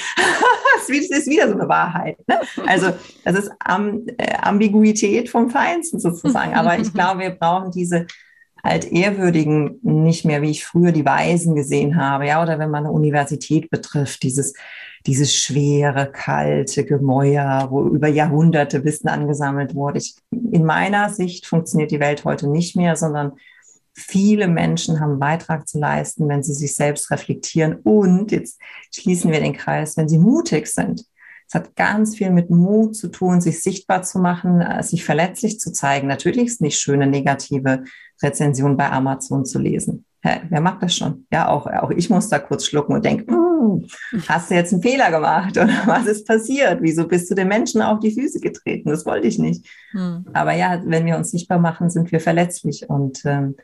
es 0.80 0.90
ist 0.90 1.28
wieder 1.28 1.48
so 1.48 1.54
eine 1.54 1.68
Wahrheit. 1.68 2.18
Ne? 2.28 2.40
Also 2.66 2.94
das 3.24 3.36
ist 3.36 3.52
Am 3.60 4.04
äh, 4.18 4.36
Ambiguität 4.42 5.30
vom 5.30 5.50
Feinsten 5.50 6.00
sozusagen. 6.00 6.54
Aber 6.56 6.80
ich 6.80 6.94
glaube, 6.94 7.22
wir 7.22 7.32
brauchen 7.32 7.72
diese 7.72 8.08
altehrwürdigen 8.64 9.80
nicht 9.82 10.26
mehr, 10.26 10.42
wie 10.42 10.52
ich 10.52 10.66
früher 10.66 10.92
die 10.92 11.06
Weisen 11.06 11.56
gesehen 11.56 11.96
habe, 11.96 12.28
ja, 12.28 12.42
oder 12.42 12.60
wenn 12.60 12.72
man 12.72 12.86
eine 12.86 12.94
Universität 12.94 13.70
betrifft, 13.70 14.24
dieses 14.24 14.54
dieses 15.08 15.34
schwere, 15.34 16.12
kalte 16.12 16.86
Gemäuer, 16.86 17.68
wo 17.72 17.88
über 17.88 18.10
Jahrhunderte 18.10 18.84
Wissen 18.84 19.08
angesammelt 19.08 19.74
wurde. 19.74 20.00
Ich, 20.00 20.16
in 20.32 20.66
meiner 20.66 21.10
Sicht 21.10 21.46
funktioniert 21.46 21.92
die 21.92 22.02
Welt 22.02 22.26
heute 22.26 22.50
nicht 22.50 22.76
mehr, 22.76 22.96
sondern 22.96 23.34
viele 23.94 24.48
Menschen 24.48 25.00
haben 25.00 25.12
einen 25.12 25.20
Beitrag 25.20 25.68
zu 25.68 25.80
leisten, 25.80 26.28
wenn 26.28 26.44
sie 26.44 26.54
sich 26.54 26.76
selbst 26.76 27.10
reflektieren 27.10 27.78
und 27.84 28.32
jetzt 28.32 28.60
schließen 28.94 29.32
wir 29.32 29.40
den 29.40 29.54
Kreis, 29.54 29.98
wenn 29.98 30.10
sie 30.10 30.20
mutig 30.20 30.68
sind. 30.68 31.04
Es 31.48 31.56
hat 31.56 31.76
ganz 31.78 32.18
viel 32.18 32.30
mit 32.30 32.50
Mut 32.50 32.96
zu 32.98 33.08
tun, 33.08 33.40
sich 33.40 33.64
sichtbar 33.64 34.04
zu 34.04 34.20
machen, 34.20 34.60
äh, 34.60 34.84
sich 34.84 35.06
verletzlich 35.06 35.62
zu 35.62 35.72
zeigen. 35.72 36.08
Natürlich 36.08 36.48
ist 36.48 36.62
nicht 36.62 36.78
schöne 36.78 37.08
negative 37.08 37.86
Rezension 38.22 38.76
bei 38.76 38.92
Amazon 38.92 39.46
zu 39.46 39.58
lesen. 39.58 40.06
Hä, 40.22 40.42
wer 40.50 40.60
macht 40.60 40.84
das 40.84 40.96
schon? 40.96 41.26
Ja, 41.32 41.48
auch, 41.48 41.66
auch 41.68 41.92
ich 41.92 42.10
muss 42.10 42.28
da 42.28 42.40
kurz 42.40 42.66
schlucken 42.66 42.94
und 42.96 43.06
denken, 43.06 43.34
hm, 43.58 43.88
hast 44.28 44.50
du 44.50 44.56
jetzt 44.56 44.74
einen 44.74 44.82
Fehler 44.82 45.12
gemacht 45.12 45.58
oder 45.58 45.74
was 45.86 46.06
ist 46.06 46.28
passiert? 46.28 46.80
Wieso 46.82 47.08
bist 47.08 47.30
du 47.30 47.36
den 47.36 47.48
Menschen 47.48 47.82
auf 47.82 48.00
die 48.00 48.12
Füße 48.12 48.40
getreten? 48.40 48.90
Das 48.90 49.06
wollte 49.06 49.28
ich 49.28 49.40
nicht. 49.40 49.66
Hm. 49.92 50.26
Aber 50.34 50.54
ja, 50.54 50.82
wenn 50.86 51.06
wir 51.06 51.18
uns 51.18 51.32
sichtbar 51.32 51.60
machen, 51.60 51.90
sind 51.90 52.12
wir 52.12 52.20
verletzlich 52.20 52.90
und 52.90 53.22
ähm, 53.26 53.56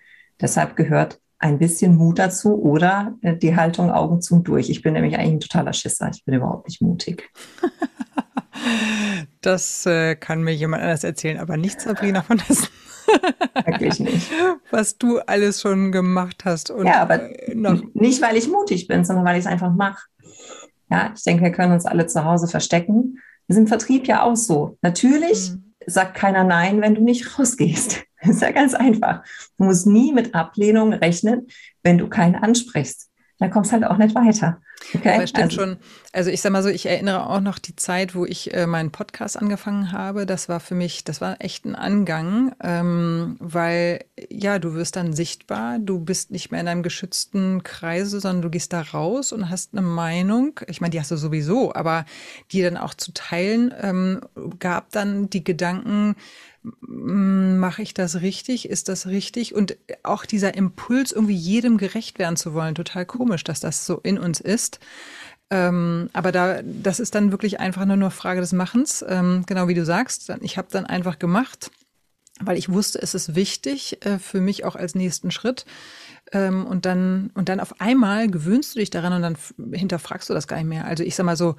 deshalb 0.42 0.76
gehört 0.76 1.20
ein 1.40 1.60
bisschen 1.60 1.96
Mut 1.96 2.20
dazu 2.20 2.62
oder 2.62 3.16
äh, 3.22 3.36
die 3.36 3.56
Haltung 3.56 3.92
Augen 3.92 4.22
zu 4.22 4.36
und 4.36 4.48
durch. 4.48 4.70
Ich 4.70 4.82
bin 4.82 4.94
nämlich 4.94 5.18
eigentlich 5.18 5.34
ein 5.34 5.40
totaler 5.42 5.74
Schisser. 5.74 6.10
Ich 6.14 6.24
bin 6.24 6.36
überhaupt 6.36 6.68
nicht 6.68 6.82
mutig. 6.82 7.30
Das 9.42 9.86
äh, 9.86 10.16
kann 10.16 10.42
mir 10.42 10.54
jemand 10.54 10.84
anders 10.84 11.04
erzählen, 11.04 11.38
aber 11.38 11.58
nicht 11.58 11.82
Sabrina 11.82 12.22
von 12.22 12.40
Hessen. 12.40 12.68
Wirklich 13.66 14.00
nicht. 14.00 14.32
Was 14.72 14.98
du 14.98 15.20
alles 15.20 15.62
schon 15.62 15.92
gemacht 15.92 16.46
hast. 16.46 16.72
Und 16.72 16.88
ja, 16.88 17.02
aber 17.02 17.22
äh, 17.50 17.56
nicht, 17.94 18.22
weil 18.22 18.38
ich 18.38 18.48
mutig 18.48 18.88
bin, 18.88 19.06
sondern 19.06 19.26
weil 19.26 19.38
ich 19.38 19.46
es 19.46 19.52
einfach 19.52 19.74
mache. 19.74 20.04
Ja, 20.90 21.12
ich 21.16 21.24
denke, 21.24 21.44
wir 21.44 21.52
können 21.52 21.74
uns 21.74 21.86
alle 21.86 22.08
zu 22.08 22.24
Hause 22.24 22.48
verstecken. 22.48 23.20
Wir 23.48 23.56
sind 23.56 23.64
im 23.64 23.68
Vertrieb 23.68 24.08
ja 24.08 24.24
auch 24.24 24.36
so. 24.36 24.78
Natürlich 24.82 25.52
mhm. 25.52 25.74
sagt 25.86 26.16
keiner 26.16 26.44
Nein, 26.44 26.82
wenn 26.82 26.96
du 26.96 27.02
nicht 27.02 27.38
rausgehst. 27.38 28.04
Das 28.22 28.30
ist 28.36 28.42
ja 28.42 28.52
ganz 28.52 28.74
einfach. 28.74 29.24
Du 29.58 29.66
musst 29.66 29.88
nie 29.88 30.14
mit 30.14 30.36
Ablehnung 30.36 30.94
rechnen, 30.94 31.48
wenn 31.82 31.98
du 31.98 32.08
keinen 32.08 32.36
ansprichst 32.36 33.10
dann 33.44 33.52
kommst 33.52 33.74
halt 33.74 33.84
auch 33.84 33.98
nicht 33.98 34.16
weiter. 34.16 34.62
Okay? 34.94 35.16
Aber 35.16 35.28
stimmt 35.28 35.44
also, 35.46 35.62
schon. 35.62 35.78
Also 36.12 36.30
ich 36.30 36.42
sag 36.42 36.52
mal 36.52 36.64
so, 36.64 36.70
ich 36.70 36.86
erinnere 36.86 37.28
auch 37.30 37.42
noch 37.42 37.58
die 37.58 37.76
Zeit, 37.76 38.16
wo 38.16 38.26
ich 38.26 38.54
äh, 38.54 38.68
meinen 38.68 38.92
Podcast 38.92 39.38
angefangen 39.38 39.92
habe. 39.92 40.26
Das 40.26 40.50
war 40.50 40.60
für 40.60 40.76
mich, 40.76 41.04
das 41.04 41.22
war 41.22 41.38
echt 41.40 41.66
ein 41.66 41.76
Angang, 41.76 42.54
ähm, 42.62 43.36
weil 43.40 44.06
ja, 44.30 44.60
du 44.60 44.74
wirst 44.74 44.96
dann 44.96 45.14
sichtbar, 45.14 45.80
du 45.80 46.00
bist 46.00 46.32
nicht 46.32 46.52
mehr 46.52 46.62
in 46.62 46.68
einem 46.68 46.84
geschützten 46.84 47.64
Kreise, 47.64 48.20
sondern 48.20 48.44
du 48.44 48.50
gehst 48.50 48.74
da 48.74 48.82
raus 48.82 49.32
und 49.32 49.50
hast 49.50 49.74
eine 49.74 49.82
Meinung. 49.82 50.60
Ich 50.68 50.82
meine, 50.82 50.92
die 50.92 51.00
hast 51.00 51.12
du 51.12 51.18
sowieso, 51.18 51.74
aber 51.74 52.06
die 52.52 52.62
dann 52.62 52.78
auch 52.78 52.94
zu 52.94 53.14
teilen, 53.14 53.74
ähm, 53.82 54.22
gab 54.60 54.92
dann 54.92 55.30
die 55.30 55.44
Gedanken, 55.44 56.16
mache 56.80 57.82
ich 57.82 57.94
das 57.94 58.22
richtig? 58.22 58.70
Ist 58.70 58.88
das 58.88 59.08
richtig? 59.08 59.54
Und 59.54 59.78
auch 60.04 60.26
dieser 60.26 60.56
Impuls, 60.56 61.12
irgendwie 61.12 61.36
jedem 61.36 61.78
gerecht 61.78 62.20
werden 62.20 62.38
zu 62.38 62.54
wollen, 62.54 62.76
total 62.76 63.06
komisch, 63.06 63.44
dass 63.44 63.60
das 63.60 63.86
so 63.86 64.00
in 64.04 64.18
uns 64.18 64.40
ist. 64.40 64.73
Ähm, 65.50 66.10
aber 66.14 66.32
da, 66.32 66.62
das 66.64 67.00
ist 67.00 67.16
dann 67.16 67.32
wirklich 67.32 67.60
einfach 67.60 67.86
nur 67.86 67.96
eine 67.96 68.12
Frage 68.12 68.42
des 68.42 68.54
Machens. 68.54 69.04
Ähm, 69.08 69.44
genau 69.46 69.68
wie 69.68 69.74
du 69.74 69.86
sagst, 69.86 70.32
ich 70.42 70.58
habe 70.58 70.68
dann 70.72 70.86
einfach 70.86 71.20
gemacht 71.20 71.70
weil 72.40 72.58
ich 72.58 72.70
wusste, 72.70 73.02
es 73.02 73.14
ist 73.14 73.36
wichtig 73.36 74.06
äh, 74.06 74.20
für 74.20 74.42
mich 74.42 74.66
auch 74.66 74.76
als 74.76 74.96
nächsten 74.96 75.32
Schritt. 75.32 75.66
Ähm, 76.32 76.66
und 76.66 76.86
dann, 76.86 77.32
und 77.34 77.50
dann 77.50 77.60
auf 77.60 77.80
einmal 77.80 78.30
gewöhnst 78.30 78.76
du 78.76 78.80
dich 78.80 78.90
daran 78.90 79.14
und 79.14 79.22
dann 79.22 79.74
hinterfragst 79.74 80.30
du 80.30 80.34
das 80.34 80.48
gar 80.48 80.58
nicht 80.58 80.68
mehr. 80.68 80.86
Also 80.86 81.04
ich 81.04 81.16
sag 81.16 81.26
mal 81.26 81.38
so, 81.38 81.56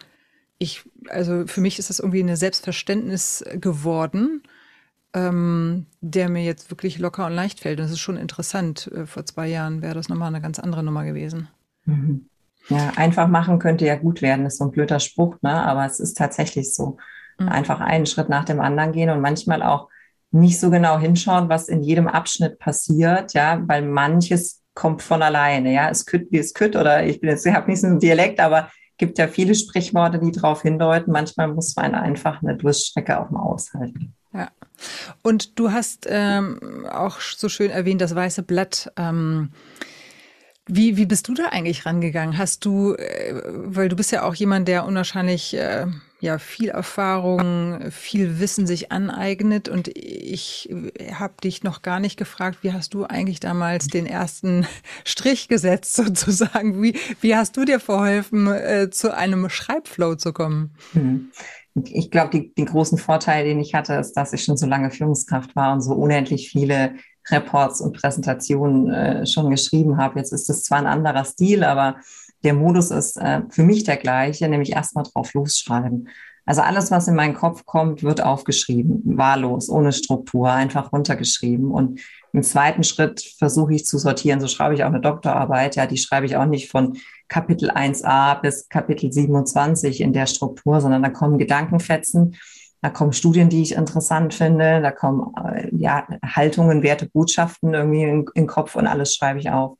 ich, 0.59 0.83
also 1.09 1.47
für 1.47 1.61
mich 1.61 1.79
ist 1.79 1.91
das 1.91 2.01
irgendwie 2.01 2.23
eine 2.23 2.37
Selbstverständnis 2.37 3.45
geworden, 3.55 4.43
ähm, 5.13 5.87
der 6.01 6.29
mir 6.29 6.45
jetzt 6.45 6.71
wirklich 6.71 6.99
locker 6.99 7.27
und 7.27 7.33
leicht 7.33 7.61
fällt. 7.61 7.79
Und 7.79 7.85
das 7.85 7.93
ist 7.93 8.01
schon 8.01 8.17
interessant. 8.17 8.91
Äh, 8.93 9.07
vor 9.07 9.25
zwei 9.27 9.49
Jahren 9.49 9.83
wäre 9.83 9.95
das 9.95 10.09
nochmal 10.09 10.29
eine 10.29 10.41
ganz 10.41 10.59
andere 10.59 10.83
Nummer 10.83 11.05
gewesen. 11.05 11.49
Mhm. 11.85 12.27
Ja, 12.69 12.93
einfach 12.97 13.29
machen 13.29 13.59
könnte 13.59 13.85
ja 13.85 13.97
gut 13.97 14.23
werden, 14.23 14.47
ist 14.47 14.59
so 14.59 14.65
ein 14.65 14.71
blöder 14.71 15.01
Spruch, 15.01 15.37
ne? 15.43 15.53
Aber 15.53 15.85
es 15.85 16.01
ist 16.01 16.17
tatsächlich 16.17 16.75
so. 16.75 16.97
Mhm. 17.39 17.49
Einfach 17.49 17.81
einen 17.81 18.07
Schritt 18.07 18.29
nach 18.29 18.45
dem 18.45 18.61
anderen 18.61 18.93
gehen 18.93 19.11
und 19.11 19.21
manchmal 19.21 19.63
auch 19.63 19.89
nicht 20.31 20.59
so 20.59 20.71
genau 20.71 20.99
hinschauen, 20.99 21.49
was 21.49 21.69
in 21.69 21.83
jedem 21.83 22.09
Abschnitt 22.09 22.59
passiert, 22.59 23.35
ja, 23.35 23.63
weil 23.67 23.83
manches 23.83 24.63
kommt 24.75 25.03
von 25.03 25.23
alleine, 25.23 25.73
ja, 25.73 25.89
es 25.89 26.07
kütt 26.07 26.29
wie 26.31 26.39
es 26.39 26.55
kütt 26.55 26.75
oder 26.75 27.07
ich 27.07 27.21
bin 27.21 27.31
jetzt, 27.31 27.47
ich 27.47 27.55
habe 27.55 27.71
nicht 27.71 27.81
so 27.81 27.87
einen 27.87 28.01
Dialekt, 28.01 28.41
aber 28.41 28.69
gibt 28.97 29.19
ja 29.19 29.29
viele 29.29 29.55
Sprichworte, 29.55 30.19
die 30.19 30.33
darauf 30.33 30.63
hindeuten. 30.63 31.13
Manchmal 31.13 31.49
muss 31.49 31.75
man 31.77 31.95
einfach 31.95 32.43
eine 32.43 32.57
Durststrecke 32.57 33.19
auch 33.19 33.31
mal 33.31 33.43
aushalten. 33.43 34.15
Ja. 34.33 34.51
Und 35.23 35.59
du 35.59 35.73
hast 35.73 36.07
ähm, 36.09 36.87
auch 36.91 37.21
so 37.21 37.49
schön 37.49 37.71
erwähnt, 37.71 38.01
das 38.01 38.15
weiße 38.15 38.43
Blatt. 38.43 38.93
Ähm, 38.97 39.51
wie, 40.67 40.97
wie 40.97 41.07
bist 41.07 41.29
du 41.29 41.35
da 41.35 41.47
eigentlich 41.47 41.85
rangegangen? 41.85 42.39
Hast 42.39 42.65
du, 42.65 42.95
äh, 42.95 43.35
weil 43.45 43.89
du 43.89 43.97
bist 43.97 44.13
ja 44.13 44.23
auch 44.23 44.35
jemand, 44.35 44.67
der 44.67 44.87
unwahrscheinlich 44.87 45.55
äh, 45.55 45.87
ja 46.21 46.39
viel 46.39 46.71
Erfahrung, 46.71 47.91
viel 47.91 48.41
Wissen 48.41 48.67
sich 48.67 48.91
aneignet 48.91 49.69
und 49.69 49.89
ich 49.95 50.75
habe 51.13 51.35
dich 51.43 51.63
noch 51.65 51.83
gar 51.83 52.01
nicht 52.01 52.17
gefragt, 52.17 52.59
wie 52.63 52.73
hast 52.73 52.95
du 52.95 53.05
eigentlich 53.05 53.41
damals 53.41 53.89
den 53.89 54.07
ersten 54.07 54.67
Strich 55.05 55.49
gesetzt 55.49 55.95
sozusagen? 55.97 56.83
Wie, 56.83 56.99
wie 57.21 57.37
hast 57.37 57.57
du 57.59 57.67
dir 57.67 57.79
verholfen, 57.79 58.47
äh, 58.47 58.89
zu 58.91 59.15
einem 59.15 59.51
Schreibflow 59.51 60.15
zu 60.17 60.33
kommen? 60.33 60.75
Hm. 60.93 61.31
Ich 61.87 62.11
glaube, 62.13 62.41
den 62.57 62.67
großen 62.67 62.99
Vorteil, 62.99 63.45
den 63.45 63.59
ich 63.59 63.75
hatte, 63.75 63.95
ist, 63.95 64.13
dass 64.13 64.33
ich 64.33 64.45
schon 64.45 64.57
so 64.57 64.65
lange 64.65 64.93
Führungskraft 64.93 65.57
war 65.57 65.73
und 65.75 65.81
so 65.81 65.93
unendlich 65.95 66.51
viele 66.51 66.95
Reports 67.31 67.81
und 67.81 67.97
Präsentationen 67.97 68.91
äh, 68.91 69.27
schon 69.27 69.51
geschrieben 69.51 69.97
habe. 69.97 70.19
Jetzt 70.19 70.33
ist 70.33 70.51
es 70.51 70.65
zwar 70.65 70.79
ein 70.79 70.87
anderer 70.87 71.25
Stil, 71.25 71.65
aber 71.65 71.97
der 72.43 72.55
Modus 72.55 72.91
ist 72.91 73.17
äh, 73.17 73.43
für 73.51 73.63
mich 73.63 73.85
der 73.85 73.97
gleiche, 73.97 74.49
nämlich 74.49 74.73
erstmal 74.73 75.05
drauf 75.05 75.33
losschreiben. 75.35 76.09
Also 76.47 76.61
alles, 76.61 76.91
was 76.91 77.09
in 77.09 77.15
meinen 77.15 77.35
Kopf 77.35 77.65
kommt, 77.65 78.03
wird 78.03 78.23
aufgeschrieben, 78.23 79.03
wahllos, 79.17 79.71
ohne 79.71 79.93
Struktur, 79.93 80.51
einfach 80.51 80.93
runtergeschrieben. 80.93 81.71
Und 81.71 82.01
im 82.35 82.43
zweiten 82.43 82.85
Schritt 82.85 83.23
versuche 83.39 83.75
ich 83.75 83.87
zu 83.87 83.97
sortieren. 83.97 84.41
So 84.41 84.49
schreibe 84.49 84.75
ich 84.75 84.85
auch 84.85 84.89
eine 84.89 85.01
Doktorarbeit. 85.01 85.77
Ja, 85.77 85.87
die 85.87 85.97
schreibe 85.97 86.27
ich 86.27 86.37
auch 86.37 86.45
nicht 86.45 86.71
von 86.71 86.99
Kapitel 87.29 87.71
1a 87.71 88.43
bis 88.43 88.69
Kapitel 88.69 89.11
27 89.11 90.03
in 90.03 90.13
der 90.13 90.27
Struktur, 90.27 90.83
sondern 90.83 91.03
da 91.03 91.09
kommen 91.09 91.39
Gedankenfetzen, 91.39 92.37
da 92.85 92.91
kommen 92.91 93.15
Studien, 93.15 93.49
die 93.49 93.63
ich 93.63 93.77
interessant 93.77 94.35
finde, 94.35 94.83
da 94.83 94.91
kommen 94.91 95.33
äh, 95.43 95.75
ja, 95.75 96.07
Haltungen, 96.23 96.83
Werte, 96.83 97.09
Botschaften 97.09 97.73
irgendwie 97.73 98.03
in, 98.03 98.27
in 98.35 98.43
den 98.43 98.47
Kopf 98.47 98.77
und 98.77 98.87
alles 98.87 99.15
schreibe 99.15 99.39
ich 99.39 99.49
auf. 99.49 99.79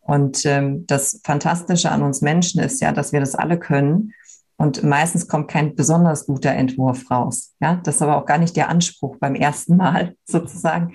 Und 0.00 0.46
ähm, 0.46 0.86
das 0.86 1.20
Fantastische 1.24 1.90
an 1.90 2.02
uns 2.02 2.22
Menschen 2.22 2.62
ist 2.62 2.80
ja, 2.80 2.92
dass 2.92 3.12
wir 3.12 3.20
das 3.20 3.34
alle 3.34 3.58
können. 3.58 4.14
Und 4.56 4.82
meistens 4.82 5.28
kommt 5.28 5.48
kein 5.48 5.74
besonders 5.74 6.24
guter 6.24 6.52
Entwurf 6.52 7.10
raus. 7.10 7.52
Ja, 7.60 7.82
das 7.84 7.96
ist 7.96 8.02
aber 8.02 8.16
auch 8.16 8.24
gar 8.24 8.38
nicht 8.38 8.56
der 8.56 8.70
Anspruch 8.70 9.18
beim 9.20 9.34
ersten 9.34 9.76
Mal 9.76 10.16
sozusagen. 10.24 10.94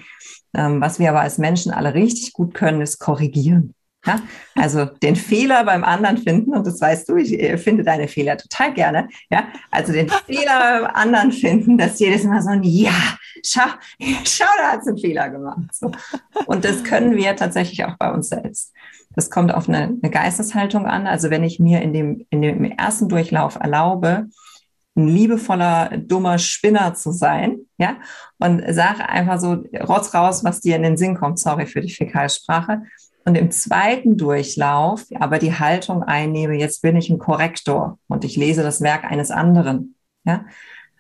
Ähm, 0.56 0.82
was 0.82 0.97
wir 0.97 1.10
aber 1.10 1.21
als 1.21 1.38
Menschen 1.38 1.71
alle 1.71 1.93
richtig 1.93 2.34
gut 2.34 2.56
können, 2.56 2.82
ist 2.82 2.97
korrigieren. 2.97 3.76
Ja? 4.08 4.20
Also 4.56 4.86
den 4.86 5.15
Fehler 5.15 5.63
beim 5.65 5.84
anderen 5.84 6.17
finden, 6.17 6.54
und 6.54 6.65
das 6.65 6.82
weißt 6.82 7.10
du, 7.10 7.17
ich 7.17 7.34
äh, 7.34 7.58
finde 7.58 7.84
deine 7.84 8.08
Fehler 8.08 8.38
total 8.38 8.74
gerne. 8.74 9.10
Ja? 9.30 9.48
Also 9.70 9.91
den 9.93 10.10
Fehler 10.10 10.82
beim 10.82 10.91
anderen 10.93 11.32
finden, 11.32 11.78
dass 11.78 12.00
jedes 12.00 12.24
Mal 12.24 12.41
so 12.41 12.50
ein 12.50 12.63
Ja, 12.63 13.17
schau, 13.46 13.67
schau, 14.24 14.46
da 14.58 14.72
hat 14.72 14.82
es 14.82 14.88
einen 14.88 14.98
Fehler 14.98 15.30
gemacht. 15.30 15.74
So. 15.74 15.91
Und 16.46 16.65
das 16.65 16.84
können 16.84 17.15
wir 17.15 17.36
tatsächlich 17.36 17.84
auch 17.86 17.98
bei 17.98 18.12
uns 18.12 18.30
selbst. 18.30 18.74
Das 19.15 19.30
kommt 19.30 19.54
auf 19.54 19.67
eine, 19.67 19.98
eine 20.02 20.12
Geisteshaltung 20.12 20.86
an. 20.86 21.08
Also 21.08 21.30
wenn 21.30 21.43
ich 21.43 21.60
mir 21.60 21.82
in 21.82 21.91
dem, 21.91 22.26
in 22.30 22.41
dem 22.41 22.63
ersten 22.63 23.10
Durchlauf 23.10 23.56
erlaube, 23.56 24.28
ein 24.96 25.08
liebevoller, 25.08 25.91
dummer 25.98 26.39
Spinner 26.39 26.96
zu 26.96 27.12
sein, 27.12 27.60
ja, 27.78 27.98
und 28.39 28.63
sage 28.74 29.08
einfach 29.08 29.39
so, 29.39 29.63
rotz 29.88 30.13
raus, 30.13 30.43
was 30.43 30.62
dir 30.62 30.76
in 30.76 30.84
den 30.84 30.98
Sinn 30.98 31.15
kommt, 31.15 31.39
sorry 31.39 31.67
für 31.67 31.82
die 31.82 31.93
Fäkalsprache, 31.93 32.82
und 33.27 33.35
im 33.35 33.51
zweiten 33.51 34.15
Durchlauf 34.15 35.05
aber 35.19 35.37
die 35.37 35.53
Haltung 35.53 36.01
einnehme, 36.01 36.57
jetzt 36.57 36.81
bin 36.81 36.95
ich 36.95 37.09
ein 37.09 37.19
Korrektor 37.19 37.99
und 38.07 38.23
ich 38.23 38.37
lese 38.37 38.63
das 38.63 38.79
Werk 38.79 39.03
eines 39.03 39.31
anderen, 39.31 39.95
ja, 40.23 40.45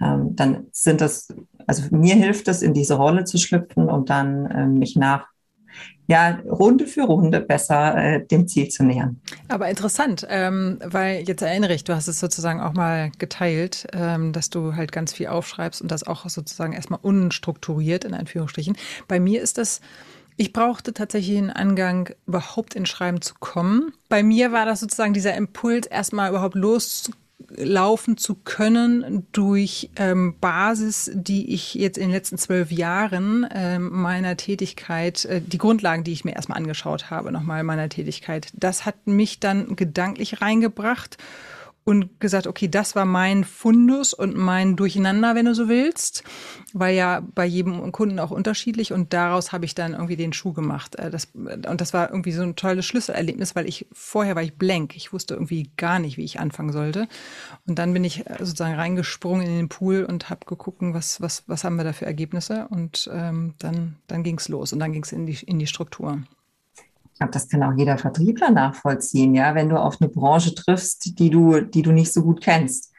ähm, 0.01 0.35
dann 0.35 0.67
sind 0.73 0.99
das, 0.99 1.33
also 1.67 1.83
mir 1.95 2.15
hilft 2.15 2.49
es, 2.49 2.61
in 2.61 2.73
diese 2.73 2.95
Rolle 2.95 3.23
zu 3.23 3.37
schlüpfen 3.37 3.87
und 3.87 4.09
dann 4.09 4.51
ähm, 4.53 4.73
mich 4.73 4.97
nach 4.97 5.27
ja, 6.07 6.39
Runde 6.45 6.85
für 6.85 7.03
Runde 7.03 7.39
besser 7.39 7.95
äh, 7.95 8.25
dem 8.25 8.47
Ziel 8.47 8.67
zu 8.67 8.83
nähern. 8.83 9.21
Aber 9.47 9.69
interessant, 9.69 10.27
ähm, 10.29 10.79
weil 10.83 11.23
jetzt 11.27 11.41
erinnere 11.41 11.73
ich, 11.73 11.85
du 11.85 11.95
hast 11.95 12.09
es 12.09 12.19
sozusagen 12.19 12.59
auch 12.59 12.73
mal 12.73 13.11
geteilt, 13.19 13.87
ähm, 13.93 14.33
dass 14.33 14.49
du 14.49 14.75
halt 14.75 14.91
ganz 14.91 15.13
viel 15.13 15.27
aufschreibst 15.27 15.81
und 15.81 15.91
das 15.91 16.05
auch 16.05 16.27
sozusagen 16.27 16.73
erstmal 16.73 16.99
unstrukturiert 17.01 18.03
in 18.03 18.13
Anführungsstrichen. 18.13 18.75
Bei 19.07 19.19
mir 19.19 19.41
ist 19.41 19.57
das 19.57 19.79
ich 20.37 20.53
brauchte 20.53 20.93
tatsächlich 20.93 21.37
einen 21.37 21.49
Angang, 21.49 22.11
überhaupt 22.27 22.75
ins 22.75 22.89
Schreiben 22.89 23.21
zu 23.21 23.33
kommen. 23.39 23.91
Bei 24.07 24.21
mir 24.21 24.51
war 24.51 24.65
das 24.65 24.79
sozusagen 24.79 25.13
dieser 25.13 25.35
Impuls, 25.35 25.87
erstmal 25.87 26.29
überhaupt 26.29 26.55
loslaufen 26.55 28.17
zu 28.17 28.35
können 28.35 29.25
durch 29.31 29.89
ähm, 29.95 30.35
Basis, 30.39 31.09
die 31.13 31.53
ich 31.53 31.73
jetzt 31.73 31.97
in 31.97 32.05
den 32.05 32.11
letzten 32.11 32.37
zwölf 32.37 32.71
Jahren 32.71 33.47
ähm, 33.51 33.89
meiner 33.89 34.37
Tätigkeit, 34.37 35.25
äh, 35.25 35.41
die 35.41 35.57
Grundlagen, 35.57 36.03
die 36.03 36.13
ich 36.13 36.23
mir 36.23 36.35
erstmal 36.35 36.59
angeschaut 36.59 37.09
habe, 37.09 37.31
nochmal 37.31 37.63
meiner 37.63 37.89
Tätigkeit, 37.89 38.49
das 38.53 38.85
hat 38.85 39.07
mich 39.07 39.39
dann 39.39 39.75
gedanklich 39.75 40.39
reingebracht 40.39 41.17
und 41.87 42.19
gesagt, 42.19 42.47
okay, 42.47 42.67
das 42.67 42.97
war 42.97 43.05
mein 43.05 43.45
Fundus 43.45 44.13
und 44.13 44.35
mein 44.35 44.75
Durcheinander, 44.75 45.35
wenn 45.35 45.45
du 45.45 45.55
so 45.55 45.69
willst, 45.69 46.21
weil 46.73 46.93
ja 46.97 47.23
bei 47.33 47.45
jedem 47.45 47.93
Kunden 47.93 48.19
auch 48.19 48.29
unterschiedlich 48.29 48.91
und 48.91 49.13
daraus 49.13 49.53
habe 49.53 49.63
ich 49.63 49.73
dann 49.73 49.93
irgendwie 49.93 50.17
den 50.17 50.33
Schuh 50.33 50.51
gemacht. 50.51 50.95
Äh, 50.95 51.09
das, 51.09 51.29
und 51.33 51.79
das 51.79 51.93
war 51.93 52.09
irgendwie 52.09 52.33
so 52.33 52.41
ein 52.41 52.57
tolles 52.57 52.85
Schlüsselerlebnis, 52.85 53.55
weil 53.55 53.69
ich 53.69 53.87
vorher 53.93 54.35
war 54.35 54.43
ich 54.43 54.55
blank. 54.55 54.97
Ich 54.97 55.13
wusste 55.13 55.35
irgendwie 55.35 55.71
gar 55.77 55.99
nicht, 55.99 56.17
wie 56.17 56.25
ich 56.25 56.41
anfangen 56.41 56.73
sollte. 56.73 57.07
Und 57.65 57.79
dann 57.79 57.93
bin 57.93 58.03
ich 58.03 58.27
äh, 58.27 58.35
sozusagen 58.39 58.75
reingesprungen 58.75 59.47
in 59.47 59.55
den 59.55 59.69
Pool 59.69 60.03
und 60.03 60.29
habe 60.29 60.45
geguckt, 60.45 60.79
was, 60.81 61.21
was, 61.21 61.45
was 61.47 61.63
haben 61.63 61.77
wir 61.77 61.85
da 61.85 61.93
für 61.93 62.05
Ergebnisse 62.05 62.67
und 62.69 63.09
ähm, 63.13 63.53
dann, 63.59 63.95
dann 64.07 64.23
ging 64.23 64.39
es 64.39 64.49
los 64.49 64.73
und 64.73 64.79
dann 64.79 64.91
ging 64.91 65.03
es 65.03 65.13
in 65.13 65.25
die, 65.25 65.39
in 65.45 65.57
die 65.57 65.67
Struktur 65.67 66.21
ich 67.17 67.19
glaube, 67.19 67.33
das 67.33 67.49
kann 67.49 67.63
auch 67.63 67.75
jeder 67.75 67.97
Vertriebler 67.97 68.51
nachvollziehen, 68.51 69.33
ja, 69.33 69.55
wenn 69.55 69.69
du 69.69 69.77
auf 69.77 69.99
eine 69.99 70.07
Branche 70.07 70.53
triffst, 70.53 71.17
die 71.17 71.31
du, 71.31 71.61
die 71.61 71.81
du 71.81 71.91
nicht 71.91 72.13
so 72.13 72.21
gut 72.21 72.41
kennst. 72.41 72.93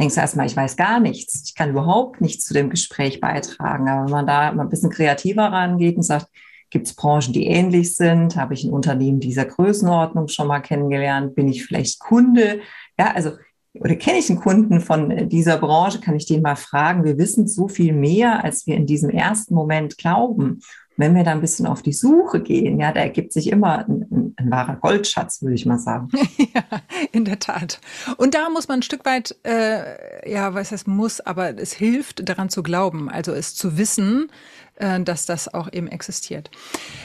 Denkst 0.00 0.16
du 0.16 0.20
erstmal, 0.20 0.46
ich 0.46 0.56
weiß 0.56 0.76
gar 0.76 0.98
nichts, 0.98 1.44
ich 1.46 1.54
kann 1.54 1.70
überhaupt 1.70 2.20
nichts 2.20 2.44
zu 2.44 2.54
dem 2.54 2.70
Gespräch 2.70 3.20
beitragen. 3.20 3.88
Aber 3.88 4.06
wenn 4.06 4.10
man 4.10 4.26
da 4.26 4.50
mal 4.50 4.64
ein 4.64 4.68
bisschen 4.68 4.90
kreativer 4.90 5.44
rangeht 5.44 5.96
und 5.96 6.02
sagt, 6.02 6.26
gibt 6.70 6.88
es 6.88 6.96
Branchen, 6.96 7.32
die 7.32 7.46
ähnlich 7.46 7.94
sind? 7.94 8.34
Habe 8.34 8.54
ich 8.54 8.64
ein 8.64 8.72
Unternehmen 8.72 9.20
dieser 9.20 9.44
Größenordnung 9.44 10.26
schon 10.26 10.48
mal 10.48 10.58
kennengelernt? 10.58 11.36
Bin 11.36 11.46
ich 11.46 11.64
vielleicht 11.64 12.00
Kunde? 12.00 12.62
Ja, 12.98 13.12
also 13.14 13.30
oder 13.74 13.94
kenne 13.94 14.18
ich 14.18 14.28
einen 14.28 14.40
Kunden 14.40 14.80
von 14.80 15.28
dieser 15.28 15.56
Branche, 15.56 16.00
kann 16.00 16.16
ich 16.16 16.26
den 16.26 16.42
mal 16.42 16.56
fragen. 16.56 17.04
Wir 17.04 17.16
wissen 17.16 17.46
so 17.46 17.68
viel 17.68 17.92
mehr, 17.92 18.42
als 18.42 18.66
wir 18.66 18.74
in 18.74 18.86
diesem 18.86 19.10
ersten 19.10 19.54
Moment 19.54 19.98
glauben. 19.98 20.62
Wenn 21.02 21.16
wir 21.16 21.24
da 21.24 21.32
ein 21.32 21.40
bisschen 21.40 21.66
auf 21.66 21.82
die 21.82 21.92
Suche 21.92 22.40
gehen, 22.40 22.78
ja, 22.78 22.92
da 22.92 23.00
ergibt 23.00 23.32
sich 23.32 23.50
immer 23.50 23.78
ein, 23.78 24.06
ein, 24.08 24.34
ein 24.36 24.50
wahrer 24.52 24.76
Goldschatz, 24.76 25.42
würde 25.42 25.56
ich 25.56 25.66
mal 25.66 25.80
sagen. 25.80 26.10
ja, 26.54 26.62
in 27.10 27.24
der 27.24 27.40
Tat. 27.40 27.80
Und 28.18 28.34
da 28.34 28.48
muss 28.50 28.68
man 28.68 28.78
ein 28.78 28.82
Stück 28.82 29.04
weit, 29.04 29.34
äh, 29.42 30.30
ja, 30.30 30.54
was 30.54 30.70
heißt 30.70 30.86
muss, 30.86 31.20
aber 31.20 31.58
es 31.58 31.72
hilft, 31.72 32.28
daran 32.28 32.50
zu 32.50 32.62
glauben, 32.62 33.10
also 33.10 33.32
es 33.32 33.56
zu 33.56 33.76
wissen, 33.78 34.30
dass 34.78 35.26
das 35.26 35.52
auch 35.52 35.72
eben 35.72 35.86
existiert. 35.86 36.50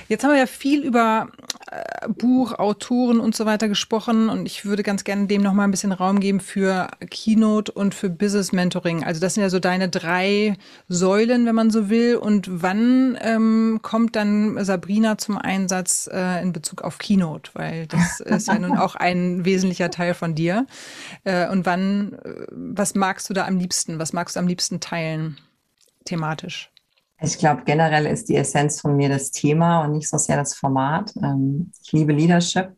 Jetzt 0.08 0.24
haben 0.24 0.32
wir 0.32 0.40
ja 0.40 0.46
viel 0.48 0.84
über 0.84 1.28
äh, 1.70 2.08
Buch, 2.08 2.54
Autoren 2.54 3.20
und 3.20 3.36
so 3.36 3.46
weiter 3.46 3.68
gesprochen 3.68 4.30
und 4.30 4.46
ich 4.46 4.66
würde 4.66 4.84
ganz 4.84 5.04
gerne 5.04 5.28
dem 5.28 5.42
noch 5.42 5.54
mal 5.54 5.66
ein 5.66 5.72
bisschen 5.72 5.92
Raum 5.92 6.20
geben 6.20 6.40
für 6.40 6.90
Keynote 7.10 7.72
und 7.72 7.94
für 7.94 8.10
Business 8.10 8.52
Mentoring. 8.52 9.04
Also 9.04 9.20
das 9.20 9.34
sind 9.34 9.44
ja 9.44 9.50
so 9.50 9.60
deine 9.60 9.90
drei 9.90 10.56
Säulen, 10.88 11.46
wenn 11.46 11.56
man 11.56 11.70
so 11.70 11.90
will. 11.90 12.16
Und 12.16 12.48
wann 12.50 13.18
ähm, 13.22 13.80
kommt 13.82 14.16
dann 14.16 14.64
Sabrina 14.64 15.18
zum 15.18 15.38
Einsatz 15.38 16.10
äh, 16.12 16.42
in 16.42 16.54
Bezug 16.54 16.82
auf 16.82 16.98
Keynote? 16.98 17.52
Weil 17.54 17.88
das 17.88 18.20
ist 18.26 18.48
ja 18.48 18.58
nun 18.60 18.78
auch 18.78 18.96
ein 18.96 19.46
wesentlicher 19.46 19.92
Teil 19.92 20.14
von 20.14 20.36
dir. 20.36 20.66
Äh, 21.24 21.50
und 21.50 21.66
wann, 21.66 22.14
äh, 22.14 22.46
was 22.52 22.96
magst 22.96 23.30
du 23.30 23.34
da 23.34 23.46
am 23.46 23.58
liebsten? 23.58 24.00
Was 24.00 24.14
magst 24.14 24.36
du 24.36 24.40
am 24.40 24.48
liebsten 24.48 24.80
teilen 24.80 25.38
thematisch? 26.06 26.72
Ich 27.22 27.40
glaube, 27.40 27.64
generell 27.66 28.06
ist 28.06 28.30
die 28.30 28.36
Essenz 28.36 28.80
von 28.80 28.96
mir 28.96 29.10
das 29.10 29.32
Thema 29.32 29.84
und 29.84 29.94
nicht 29.94 30.08
so 30.08 30.18
sehr 30.18 30.38
das 30.38 30.54
Format. 30.54 31.14
Ähm, 31.24 31.72
ich 31.84 31.92
liebe 31.92 32.14
Leadership, 32.14 32.74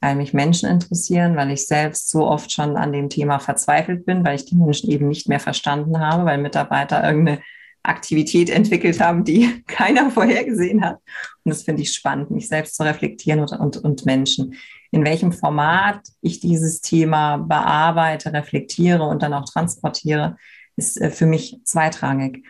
weil 0.00 0.16
mich 0.16 0.34
Menschen 0.34 0.68
interessieren, 0.68 1.36
weil 1.36 1.52
ich 1.52 1.66
selbst 1.66 2.10
so 2.10 2.26
oft 2.26 2.50
schon 2.50 2.76
an 2.76 2.92
dem 2.92 3.08
Thema 3.08 3.38
verzweifelt 3.38 4.04
bin, 4.04 4.24
weil 4.24 4.36
ich 4.36 4.44
die 4.44 4.56
Menschen 4.56 4.90
eben 4.90 5.06
nicht 5.08 5.28
mehr 5.28 5.40
verstanden 5.40 6.00
habe, 6.00 6.24
weil 6.24 6.38
Mitarbeiter 6.38 7.06
irgendeine 7.06 7.40
Aktivität 7.84 8.50
entwickelt 8.50 9.00
haben, 9.00 9.22
die 9.22 9.62
keiner 9.68 10.10
vorhergesehen 10.10 10.84
hat. 10.84 10.96
Und 11.44 11.50
das 11.50 11.62
finde 11.62 11.82
ich 11.82 11.92
spannend, 11.92 12.32
mich 12.32 12.48
selbst 12.48 12.74
zu 12.74 12.82
reflektieren 12.82 13.40
und, 13.40 13.52
und, 13.52 13.76
und 13.76 14.04
Menschen. 14.04 14.54
In 14.90 15.04
welchem 15.04 15.32
Format 15.32 16.00
ich 16.22 16.40
dieses 16.40 16.80
Thema 16.80 17.36
bearbeite, 17.36 18.32
reflektiere 18.32 19.04
und 19.04 19.22
dann 19.22 19.32
auch 19.32 19.44
transportiere, 19.44 20.36
ist 20.74 21.00
äh, 21.00 21.10
für 21.10 21.26
mich 21.26 21.60
zweitrangig. 21.64 22.44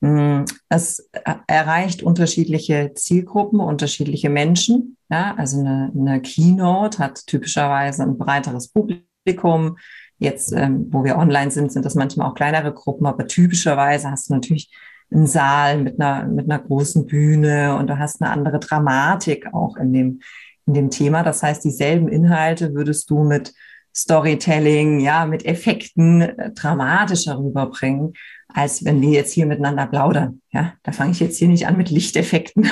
Mm, 0.00 0.44
es 0.68 1.08
erreicht 1.46 2.02
unterschiedliche 2.02 2.92
Zielgruppen, 2.94 3.60
unterschiedliche 3.60 4.30
Menschen. 4.30 4.96
Ja, 5.10 5.34
also 5.36 5.60
eine, 5.60 5.92
eine 5.96 6.20
Keynote 6.20 6.98
hat 6.98 7.26
typischerweise 7.26 8.02
ein 8.02 8.18
breiteres 8.18 8.68
Publikum. 8.68 9.78
Jetzt, 10.18 10.52
ähm, 10.52 10.86
wo 10.90 11.04
wir 11.04 11.16
online 11.16 11.50
sind, 11.50 11.72
sind 11.72 11.84
das 11.84 11.94
manchmal 11.94 12.28
auch 12.28 12.34
kleinere 12.34 12.72
Gruppen, 12.72 13.06
aber 13.06 13.26
typischerweise 13.26 14.10
hast 14.10 14.28
du 14.28 14.34
natürlich 14.34 14.70
einen 15.10 15.26
Saal 15.26 15.78
mit 15.78 16.00
einer, 16.00 16.26
mit 16.26 16.50
einer 16.50 16.58
großen 16.58 17.06
Bühne 17.06 17.76
und 17.76 17.88
du 17.88 17.98
hast 17.98 18.20
eine 18.20 18.30
andere 18.30 18.58
Dramatik 18.58 19.52
auch 19.52 19.76
in 19.76 19.92
dem, 19.92 20.20
in 20.66 20.74
dem 20.74 20.90
Thema. 20.90 21.22
Das 21.22 21.42
heißt, 21.42 21.64
dieselben 21.64 22.08
Inhalte 22.08 22.74
würdest 22.74 23.10
du 23.10 23.22
mit 23.22 23.54
Storytelling, 23.96 25.00
ja, 25.00 25.26
mit 25.26 25.46
Effekten 25.46 26.20
äh, 26.20 26.52
dramatischer 26.52 27.38
rüberbringen 27.38 28.12
als 28.56 28.84
wenn 28.84 29.02
wir 29.02 29.10
jetzt 29.10 29.32
hier 29.32 29.44
miteinander 29.46 29.86
plaudern. 29.86 30.40
Ja, 30.50 30.72
da 30.82 30.92
fange 30.92 31.12
ich 31.12 31.20
jetzt 31.20 31.36
hier 31.36 31.48
nicht 31.48 31.66
an 31.66 31.76
mit 31.76 31.90
Lichteffekten 31.90 32.66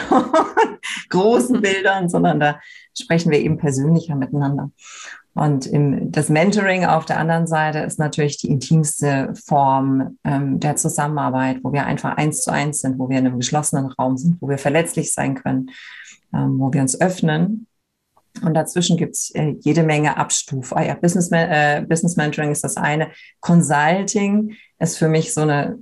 großen 1.11 1.61
Bildern, 1.61 2.09
sondern 2.09 2.41
da 2.41 2.61
sprechen 2.99 3.31
wir 3.31 3.41
eben 3.41 3.59
persönlicher 3.59 4.15
miteinander. 4.15 4.71
Und 5.35 5.67
im, 5.67 6.13
das 6.13 6.29
Mentoring 6.29 6.87
auf 6.87 7.07
der 7.07 7.19
anderen 7.19 7.47
Seite 7.47 7.81
ist 7.81 7.99
natürlich 7.99 8.39
die 8.39 8.49
intimste 8.49 9.35
Form 9.35 10.17
ähm, 10.25 10.61
der 10.61 10.77
Zusammenarbeit, 10.77 11.59
wo 11.65 11.73
wir 11.73 11.85
einfach 11.87 12.17
eins 12.17 12.43
zu 12.43 12.53
eins 12.53 12.81
sind, 12.81 12.99
wo 12.99 13.09
wir 13.09 13.19
in 13.19 13.27
einem 13.27 13.41
geschlossenen 13.41 13.87
Raum 13.87 14.17
sind, 14.17 14.41
wo 14.41 14.49
wir 14.49 14.59
verletzlich 14.59 15.13
sein 15.13 15.35
können, 15.35 15.71
ähm, 16.33 16.61
wo 16.61 16.73
wir 16.73 16.81
uns 16.81 17.01
öffnen. 17.01 17.67
Und 18.43 18.55
dazwischen 18.55 18.97
gibt's 18.97 19.31
äh, 19.31 19.55
jede 19.61 19.83
Menge 19.83 20.17
Abstuf. 20.17 20.75
Ah 20.75 20.83
ja, 20.83 20.95
Business, 20.95 21.31
äh, 21.31 21.83
Business 21.89 22.17
Mentoring 22.17 22.51
ist 22.51 22.65
das 22.65 22.77
eine. 22.77 23.11
Consulting 23.41 24.57
ist 24.79 24.99
für 24.99 25.09
mich 25.09 25.33
so 25.33 25.43
eine 25.43 25.79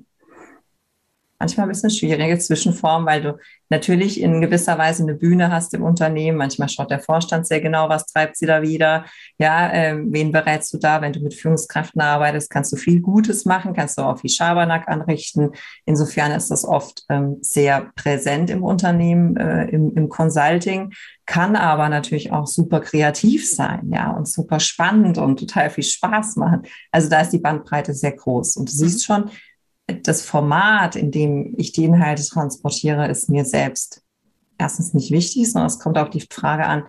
manchmal 1.42 1.66
ein 1.66 1.70
bisschen 1.70 1.90
schwierige 1.90 2.38
Zwischenform, 2.38 3.05
weil 3.05 3.20
du 3.20 3.38
natürlich 3.68 4.20
in 4.20 4.40
gewisser 4.40 4.78
Weise 4.78 5.02
eine 5.02 5.14
Bühne 5.14 5.50
hast 5.50 5.74
im 5.74 5.83
Unternehmen. 5.83 6.38
Manchmal 6.38 6.68
schaut 6.68 6.92
der 6.92 7.00
Vorstand 7.00 7.48
sehr 7.48 7.61
genau, 7.61 7.88
was 7.88 8.07
treibt 8.07 8.37
sie 8.37 8.46
da 8.46 8.62
wieder. 8.62 9.07
Ja, 9.38 9.72
äh, 9.72 9.98
wen 9.98 10.31
berätst 10.31 10.72
du 10.72 10.78
da? 10.78 11.02
Wenn 11.02 11.12
du 11.12 11.18
mit 11.18 11.35
Führungskräften 11.35 12.00
arbeitest, 12.00 12.48
kannst 12.48 12.70
du 12.70 12.76
viel 12.76 13.00
Gutes 13.00 13.44
machen, 13.44 13.74
kannst 13.74 13.98
du 13.98 14.02
auch 14.02 14.20
viel 14.20 14.31
Schabernack 14.31 14.87
anrichten. 14.87 15.50
Insofern 15.85 16.31
ist 16.31 16.52
das 16.52 16.64
oft 16.64 17.02
ähm, 17.09 17.38
sehr 17.40 17.90
präsent 17.96 18.48
im 18.48 18.62
Unternehmen, 18.62 19.37
äh, 19.37 19.64
im, 19.64 19.92
im 19.96 20.09
Consulting, 20.09 20.92
kann 21.26 21.57
aber 21.57 21.88
natürlich 21.88 22.31
auch 22.31 22.46
super 22.46 22.78
kreativ 22.81 23.50
sein, 23.50 23.90
ja, 23.92 24.12
und 24.12 24.28
super 24.28 24.61
spannend 24.61 25.18
und 25.18 25.40
total 25.40 25.70
viel 25.70 25.85
Spaß 25.85 26.37
machen. 26.37 26.62
Also 26.92 27.09
da 27.09 27.22
ist 27.22 27.31
die 27.31 27.38
Bandbreite 27.38 27.94
sehr 27.94 28.12
groß. 28.12 28.57
Und 28.57 28.68
du 28.68 28.72
siehst 28.72 29.09
mhm. 29.09 29.12
schon, 29.14 29.31
das 29.94 30.22
Format, 30.22 30.96
in 30.96 31.11
dem 31.11 31.55
ich 31.57 31.72
die 31.72 31.85
Inhalte 31.85 32.24
transportiere, 32.26 33.09
ist 33.09 33.31
mir 33.31 33.44
selbst 33.44 34.02
erstens 34.59 34.94
nicht 34.94 35.11
wichtig, 35.11 35.50
sondern 35.50 35.66
es 35.66 35.78
kommt 35.78 35.98
auf 35.98 36.11
die 36.11 36.26
Frage 36.31 36.66
an, 36.66 36.85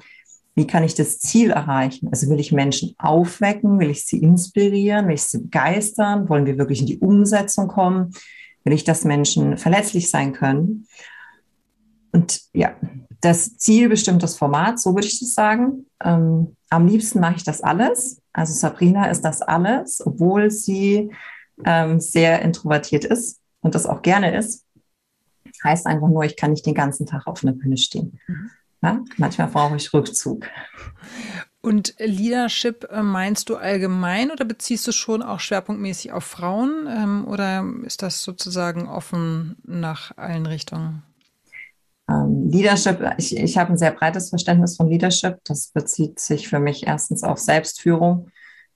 wie 0.56 0.68
kann 0.68 0.84
ich 0.84 0.94
das 0.94 1.20
Ziel 1.20 1.50
erreichen? 1.50 2.10
Also 2.10 2.30
will 2.30 2.40
ich 2.40 2.52
Menschen 2.52 2.94
aufwecken? 3.00 3.80
Will 3.80 3.90
ich 3.90 4.06
sie 4.06 4.20
inspirieren? 4.20 5.08
Will 5.08 5.16
ich 5.16 5.24
sie 5.24 5.40
begeistern? 5.40 6.30
Wollen 6.30 6.46
wir 6.46 6.60
wirklich 6.60 6.82
in 6.82 6.86
die 6.86 7.00
Umsetzung 7.00 7.68
kommen? 7.68 8.12
Will 8.64 8.74
ich, 8.74 8.84
dass 8.84 9.04
Menschen 9.04 9.58
verletzlich 9.58 10.12
sein 10.12 10.32
können? 10.34 10.88
Und 12.12 12.42
ja, 12.54 12.76
das 13.22 13.58
Ziel 13.58 13.90
bestimmt 13.90 14.22
das 14.22 14.38
Format, 14.38 14.80
so 14.80 14.94
würde 14.94 15.08
ich 15.08 15.20
das 15.20 15.34
sagen. 15.34 15.88
Ähm, 16.04 16.56
am 16.70 16.88
liebsten 16.88 17.20
mache 17.20 17.38
ich 17.38 17.44
das 17.44 17.62
alles. 17.62 18.22
Also 18.32 18.54
Sabrina 18.54 19.10
ist 19.10 19.22
das 19.22 19.42
alles, 19.42 20.06
obwohl 20.06 20.52
sie 20.52 21.12
ähm, 21.66 22.00
sehr 22.00 22.42
introvertiert 22.42 23.06
ist 23.06 23.40
und 23.62 23.76
das 23.76 23.86
auch 23.86 24.02
gerne 24.02 24.36
ist. 24.36 24.66
Heißt 25.64 25.86
einfach 25.86 26.08
nur, 26.08 26.24
ich 26.24 26.36
kann 26.36 26.52
nicht 26.52 26.66
den 26.66 26.74
ganzen 26.74 27.06
Tag 27.06 27.28
auf 27.28 27.44
einer 27.44 27.54
Bühne 27.54 27.78
stehen. 27.78 28.20
Mhm. 28.28 28.50
Ja? 28.82 29.00
Manchmal 29.18 29.48
brauche 29.48 29.76
ich 29.76 29.94
Rückzug. 29.94 30.46
Und 31.62 31.96
Leadership 31.98 32.90
äh, 32.92 33.02
meinst 33.02 33.50
du 33.50 33.56
allgemein 33.56 34.32
oder 34.32 34.44
beziehst 34.44 34.86
du 34.86 34.92
schon 34.92 35.24
auch 35.24 35.40
schwerpunktmäßig 35.40 36.12
auf 36.12 36.26
Frauen 36.26 36.88
ähm, 36.90 37.26
oder 37.26 37.66
ist 37.86 38.02
das 38.02 38.22
sozusagen 38.22 38.90
offen 38.90 39.56
nach 39.64 40.18
allen 40.18 40.46
Richtungen? 40.46 41.04
Ähm, 42.10 42.50
Leadership, 42.50 43.00
ich, 43.18 43.38
ich 43.38 43.58
habe 43.58 43.72
ein 43.72 43.78
sehr 43.78 43.92
breites 43.92 44.30
Verständnis 44.30 44.76
von 44.76 44.90
Leadership. 44.90 45.38
Das 45.46 45.68
bezieht 45.68 46.20
sich 46.20 46.50
für 46.50 46.60
mich 46.60 46.86
erstens 46.86 47.24
auf 47.24 47.40
Selbstführung, 47.40 48.30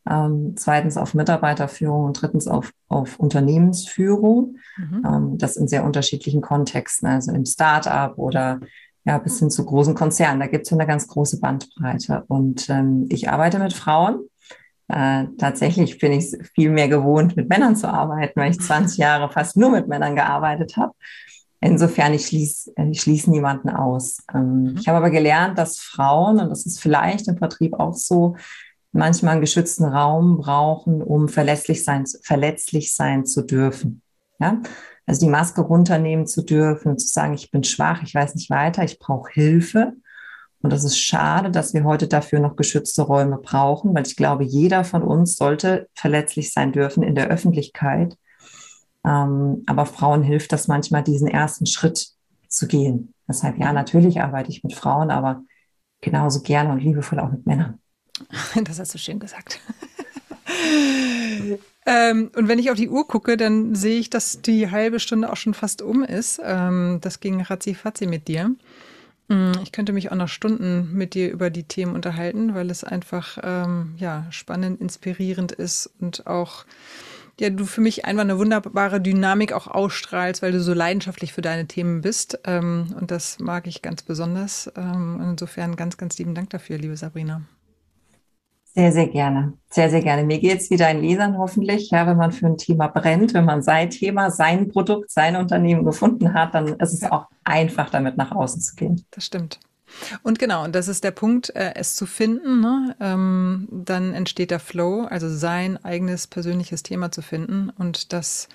ähm, 0.10 0.54
zweitens 0.56 0.98
auf 0.98 1.13
Mitarbeiterführung 1.13 2.06
und 2.06 2.22
drittens 2.22 2.48
auf, 2.48 2.72
auf 2.88 3.20
Unternehmensführung. 3.20 4.58
Mhm. 4.78 5.04
Ähm, 5.06 5.38
das 5.38 5.58
in 5.58 5.67
sehr 5.67 5.84
unterschiedlichen 5.84 6.41
Kontexten, 6.41 7.08
also 7.08 7.32
im 7.32 7.46
Start-up 7.46 8.17
oder 8.17 8.60
ja, 9.06 9.17
bis 9.17 9.39
hin 9.39 9.50
zu 9.50 9.65
großen 9.65 9.96
Konzernen. 9.96 10.39
Da 10.39 10.48
gibt 10.48 10.65
es 10.65 10.74
eine 10.74 10.86
ganz 10.86 11.08
große 11.08 11.39
Bandbreite. 11.39 12.24
Und 12.28 12.70
ähm, 12.70 13.06
ich 13.10 13.30
arbeite 13.30 13.58
mit 13.58 13.74
Frauen. 13.74 14.20
Äh, 14.89 15.26
tatsächlich 15.38 15.98
bin 15.98 16.12
ich 16.12 16.38
viel 16.56 16.70
mehr 16.70 16.88
gewohnt, 16.88 17.36
mit 17.36 17.50
Männern 17.50 17.76
zu 17.76 17.89
arbeiten, 17.89 18.39
weil 18.39 18.52
ich 18.52 18.60
20 18.60 18.98
Jahre 18.98 19.32
fast 19.32 19.58
nur 19.58 19.72
mit 19.72 19.88
Männern 19.88 20.15
gearbeitet 20.15 20.78
habe. 20.78 20.93
Insofern, 21.60 22.13
ich 22.13 22.28
schließe 22.28 22.74
ich 22.91 23.02
schließ 23.02 23.28
niemanden 23.28 23.70
aus. 23.70 24.20
Ähm, 24.34 24.63
mhm. 24.63 24.78
Ich 24.78 24.88
habe 24.88 24.98
aber 24.98 25.10
gelernt, 25.10 25.58
dass 25.58 25.80
Frauen, 25.80 26.39
und 26.39 26.50
das 26.50 26.65
ist 26.65 26.80
vielleicht 26.80 27.28
im 27.28 27.38
Vertrieb 27.38 27.74
auch 27.80 27.93
so, 27.93 28.36
manchmal 28.98 29.34
einen 29.34 29.42
geschützten 29.42 29.86
Raum 29.86 30.38
brauchen, 30.38 31.02
um 31.02 31.30
verletzlich 31.30 31.84
sein, 31.84 32.06
verletzlich 32.24 32.94
sein 32.94 33.26
zu 33.26 33.44
dürfen. 33.44 34.02
Ja? 34.40 34.62
Also 35.06 35.26
die 35.26 35.32
Maske 35.32 35.62
runternehmen 35.62 36.28
zu 36.28 36.44
dürfen 36.44 36.90
und 36.90 37.00
zu 37.00 37.08
sagen, 37.08 37.34
ich 37.34 37.50
bin 37.50 37.64
schwach, 37.64 38.04
ich 38.04 38.14
weiß 38.14 38.36
nicht 38.36 38.50
weiter, 38.50 38.84
ich 38.84 39.00
brauche 39.00 39.32
Hilfe. 39.32 39.94
Und 40.62 40.74
das 40.74 40.84
ist 40.84 40.98
schade, 40.98 41.52
dass 41.52 41.74
wir 41.74 41.84
heute 41.84 42.08
dafür 42.08 42.40
noch 42.40 42.56
geschützte 42.56 43.04
Räume 43.04 43.38
brauchen, 43.38 43.94
weil 43.94 44.06
ich 44.06 44.16
glaube, 44.16 44.44
jeder 44.44 44.84
von 44.84 45.04
uns 45.04 45.38
sollte 45.38 45.88
verletzlich 45.94 46.52
sein 46.52 46.74
dürfen 46.74 47.04
in 47.04 47.16
der 47.16 47.28
Öffentlichkeit. 47.28 48.18
Ähm, 49.06 49.64
aber 49.68 49.86
Frauen 49.86 50.24
hilft 50.24 50.52
das 50.52 50.68
manchmal, 50.68 51.04
diesen 51.04 51.28
ersten 51.28 51.68
Schritt 51.68 52.10
zu 52.50 52.68
gehen. 52.68 53.14
Deshalb, 53.28 53.58
ja, 53.60 53.72
natürlich 53.72 54.22
arbeite 54.22 54.50
ich 54.50 54.64
mit 54.64 54.74
Frauen, 54.74 55.12
aber 55.12 55.44
genauso 56.02 56.42
gerne 56.42 56.72
und 56.72 56.80
liebevoll 56.80 57.20
auch 57.20 57.32
mit 57.32 57.46
Männern. 57.46 57.80
Das 58.63 58.80
hast 58.80 58.93
du 58.93 58.97
schön 58.97 59.19
gesagt. 59.19 59.60
ähm, 61.86 62.32
und 62.36 62.47
wenn 62.47 62.60
ich 62.60 62.71
auf 62.71 62.77
die 62.77 62.89
Uhr 62.89 63.08
gucke, 63.08 63.38
dann 63.38 63.75
sehe 63.75 63.99
ich, 63.99 64.10
dass 64.10 64.41
die 64.41 64.71
halbe 64.71 64.99
Stunde 64.99 65.32
auch 65.32 65.38
schon 65.38 65.53
fast 65.53 65.82
um 65.82 66.03
ist. 66.03 66.39
Ähm, 66.43 66.99
das 67.01 67.19
ging 67.19 67.41
ratzi-fatzi 67.41 68.08
mit 68.08 68.27
dir. 68.27 68.56
Mm, 69.27 69.51
ich 69.63 69.71
könnte 69.71 69.93
mich 69.93 70.12
auch 70.12 70.15
noch 70.15 70.30
Stunden 70.30 70.93
mit 70.93 71.13
dir 71.13 71.32
über 71.32 71.49
die 71.49 71.63
Themen 71.63 71.93
unterhalten, 71.93 72.56
weil 72.56 72.69
es 72.71 72.84
einfach 72.84 73.38
ähm, 73.43 73.95
ja, 73.97 74.25
spannend, 74.30 74.82
inspirierend 74.82 75.51
ist 75.51 75.89
und 75.99 76.27
auch 76.27 76.65
ja, 77.39 77.51
du 77.51 77.65
für 77.65 77.82
mich 77.82 78.06
einfach 78.06 78.23
eine 78.23 78.39
wunderbare 78.39 78.99
Dynamik 78.99 79.53
auch 79.53 79.67
ausstrahlst, 79.67 80.41
weil 80.41 80.51
du 80.51 80.60
so 80.60 80.73
leidenschaftlich 80.73 81.34
für 81.34 81.41
deine 81.41 81.67
Themen 81.67 82.01
bist. 82.01 82.39
Ähm, 82.45 82.95
und 82.99 83.12
das 83.12 83.38
mag 83.39 83.67
ich 83.67 83.84
ganz 83.84 84.01
besonders. 84.01 84.71
Ähm, 84.75 85.21
insofern 85.21 85.75
ganz, 85.75 85.97
ganz 85.97 86.17
lieben 86.17 86.34
Dank 86.34 86.49
dafür, 86.49 86.80
liebe 86.80 86.97
Sabrina. 86.97 87.41
Sehr, 88.78 88.92
sehr 88.92 89.08
gerne. 89.08 89.54
Sehr, 89.72 89.90
sehr 89.90 90.04
gerne. 90.04 90.24
Mir 90.24 90.38
geht 90.38 90.62
es 90.62 90.70
wie 90.70 90.78
deinen 90.78 91.02
Lesern 91.02 91.40
hoffentlich. 91.40 91.90
Ja, 91.90 92.06
wenn 92.06 92.16
man 92.16 92.32
für 92.32 92.46
ein 92.46 92.60
Thema 92.60 92.86
brennt, 92.86 93.34
wenn 93.34 93.44
man 93.44 93.63
sein 93.63 93.90
Thema, 93.90 94.30
sein 94.30 94.70
Produkt, 94.70 95.10
sein 95.10 95.36
Unternehmen 95.36 95.84
gefunden 95.84 96.36
hat, 96.36 96.54
dann 96.54 96.68
ist 96.80 96.94
es 96.94 97.02
auch 97.04 97.26
einfach, 97.44 97.90
damit 97.90 98.18
nach 98.18 98.32
außen 98.32 98.62
zu 98.62 98.76
gehen. 98.76 99.04
Das 99.10 99.26
stimmt. 99.26 99.60
Und 100.22 100.38
genau, 100.38 100.63
und 100.63 100.76
das 100.76 100.88
ist 100.90 101.04
der 101.04 101.10
Punkt, 101.10 101.50
äh, 101.56 101.72
es 101.74 101.96
zu 101.96 102.06
finden. 102.06 102.62
Ne? 102.62 102.96
Ähm, 103.00 103.68
dann 103.72 104.13
entsteht 104.13 104.52
der 104.52 104.60
Flow, 104.60 105.08
also 105.10 105.28
sein 105.28 105.84
eigenes 105.84 106.28
persönliches 106.28 106.84
Thema 106.84 107.12
zu 107.12 107.24
finden 107.24 107.72
und 107.80 108.13
das 108.13 108.48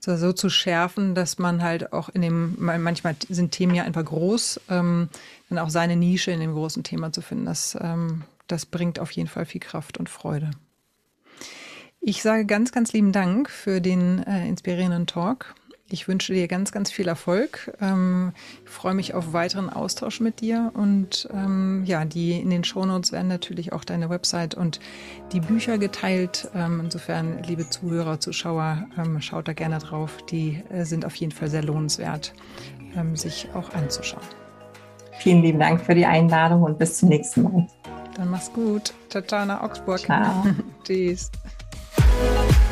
so, 0.00 0.14
so 0.18 0.34
zu 0.34 0.50
schärfen, 0.50 1.14
dass 1.14 1.38
man 1.38 1.62
halt 1.62 1.94
auch 1.94 2.10
in 2.10 2.20
dem, 2.20 2.56
manchmal 2.58 3.16
sind 3.30 3.52
Themen 3.52 3.74
ja 3.74 3.84
einfach 3.84 4.04
groß, 4.04 4.60
ähm, 4.68 5.08
dann 5.48 5.58
auch 5.58 5.70
seine 5.70 5.96
Nische 5.96 6.30
in 6.30 6.40
dem 6.40 6.52
großen 6.52 6.82
Thema 6.82 7.10
zu 7.10 7.22
finden. 7.22 7.46
Das 7.46 7.78
ähm, 7.80 8.24
das 8.52 8.66
bringt 8.66 9.00
auf 9.00 9.10
jeden 9.10 9.28
Fall 9.28 9.46
viel 9.46 9.60
Kraft 9.60 9.98
und 9.98 10.08
Freude. 10.08 10.50
Ich 12.00 12.22
sage 12.22 12.46
ganz, 12.46 12.72
ganz 12.72 12.92
lieben 12.92 13.12
Dank 13.12 13.48
für 13.48 13.80
den 13.80 14.22
äh, 14.24 14.48
inspirierenden 14.48 15.06
Talk. 15.06 15.54
ich 15.88 16.08
wünsche 16.08 16.32
dir 16.32 16.48
ganz, 16.48 16.72
ganz 16.72 16.90
viel 16.90 17.06
Erfolg. 17.06 17.76
Ähm, 17.80 18.32
ich 18.64 18.70
freue 18.70 18.94
mich 18.94 19.14
auf 19.14 19.32
weiteren 19.32 19.70
Austausch 19.70 20.20
mit 20.20 20.40
dir. 20.40 20.72
Und 20.74 21.28
ähm, 21.32 21.84
ja, 21.84 22.04
die 22.04 22.40
in 22.40 22.50
den 22.50 22.64
Shownotes 22.64 23.12
werden 23.12 23.28
natürlich 23.28 23.72
auch 23.72 23.84
deine 23.84 24.10
Website 24.10 24.54
und 24.54 24.80
die 25.32 25.40
Bücher 25.40 25.78
geteilt. 25.78 26.50
Ähm, 26.54 26.80
insofern, 26.80 27.42
liebe 27.44 27.68
Zuhörer, 27.68 28.20
Zuschauer, 28.20 28.86
ähm, 28.98 29.20
schaut 29.20 29.48
da 29.48 29.52
gerne 29.52 29.78
drauf. 29.78 30.18
Die 30.30 30.62
äh, 30.70 30.84
sind 30.84 31.04
auf 31.04 31.14
jeden 31.16 31.32
Fall 31.32 31.50
sehr 31.50 31.62
lohnenswert, 31.62 32.32
ähm, 32.96 33.14
sich 33.16 33.48
auch 33.54 33.72
anzuschauen. 33.74 34.24
Vielen 35.20 35.42
lieben 35.42 35.60
Dank 35.60 35.80
für 35.80 35.94
die 35.94 36.06
Einladung 36.06 36.62
und 36.62 36.78
bis 36.78 36.98
zum 36.98 37.10
nächsten 37.10 37.42
Mal. 37.44 37.66
Dann 38.14 38.30
mach's 38.30 38.52
gut. 38.52 38.92
Ciao, 39.08 39.22
ciao 39.22 39.44
nach 39.44 39.62
Augsburg. 39.62 40.00
Ciao. 40.00 40.44
Tschüss. 40.84 41.30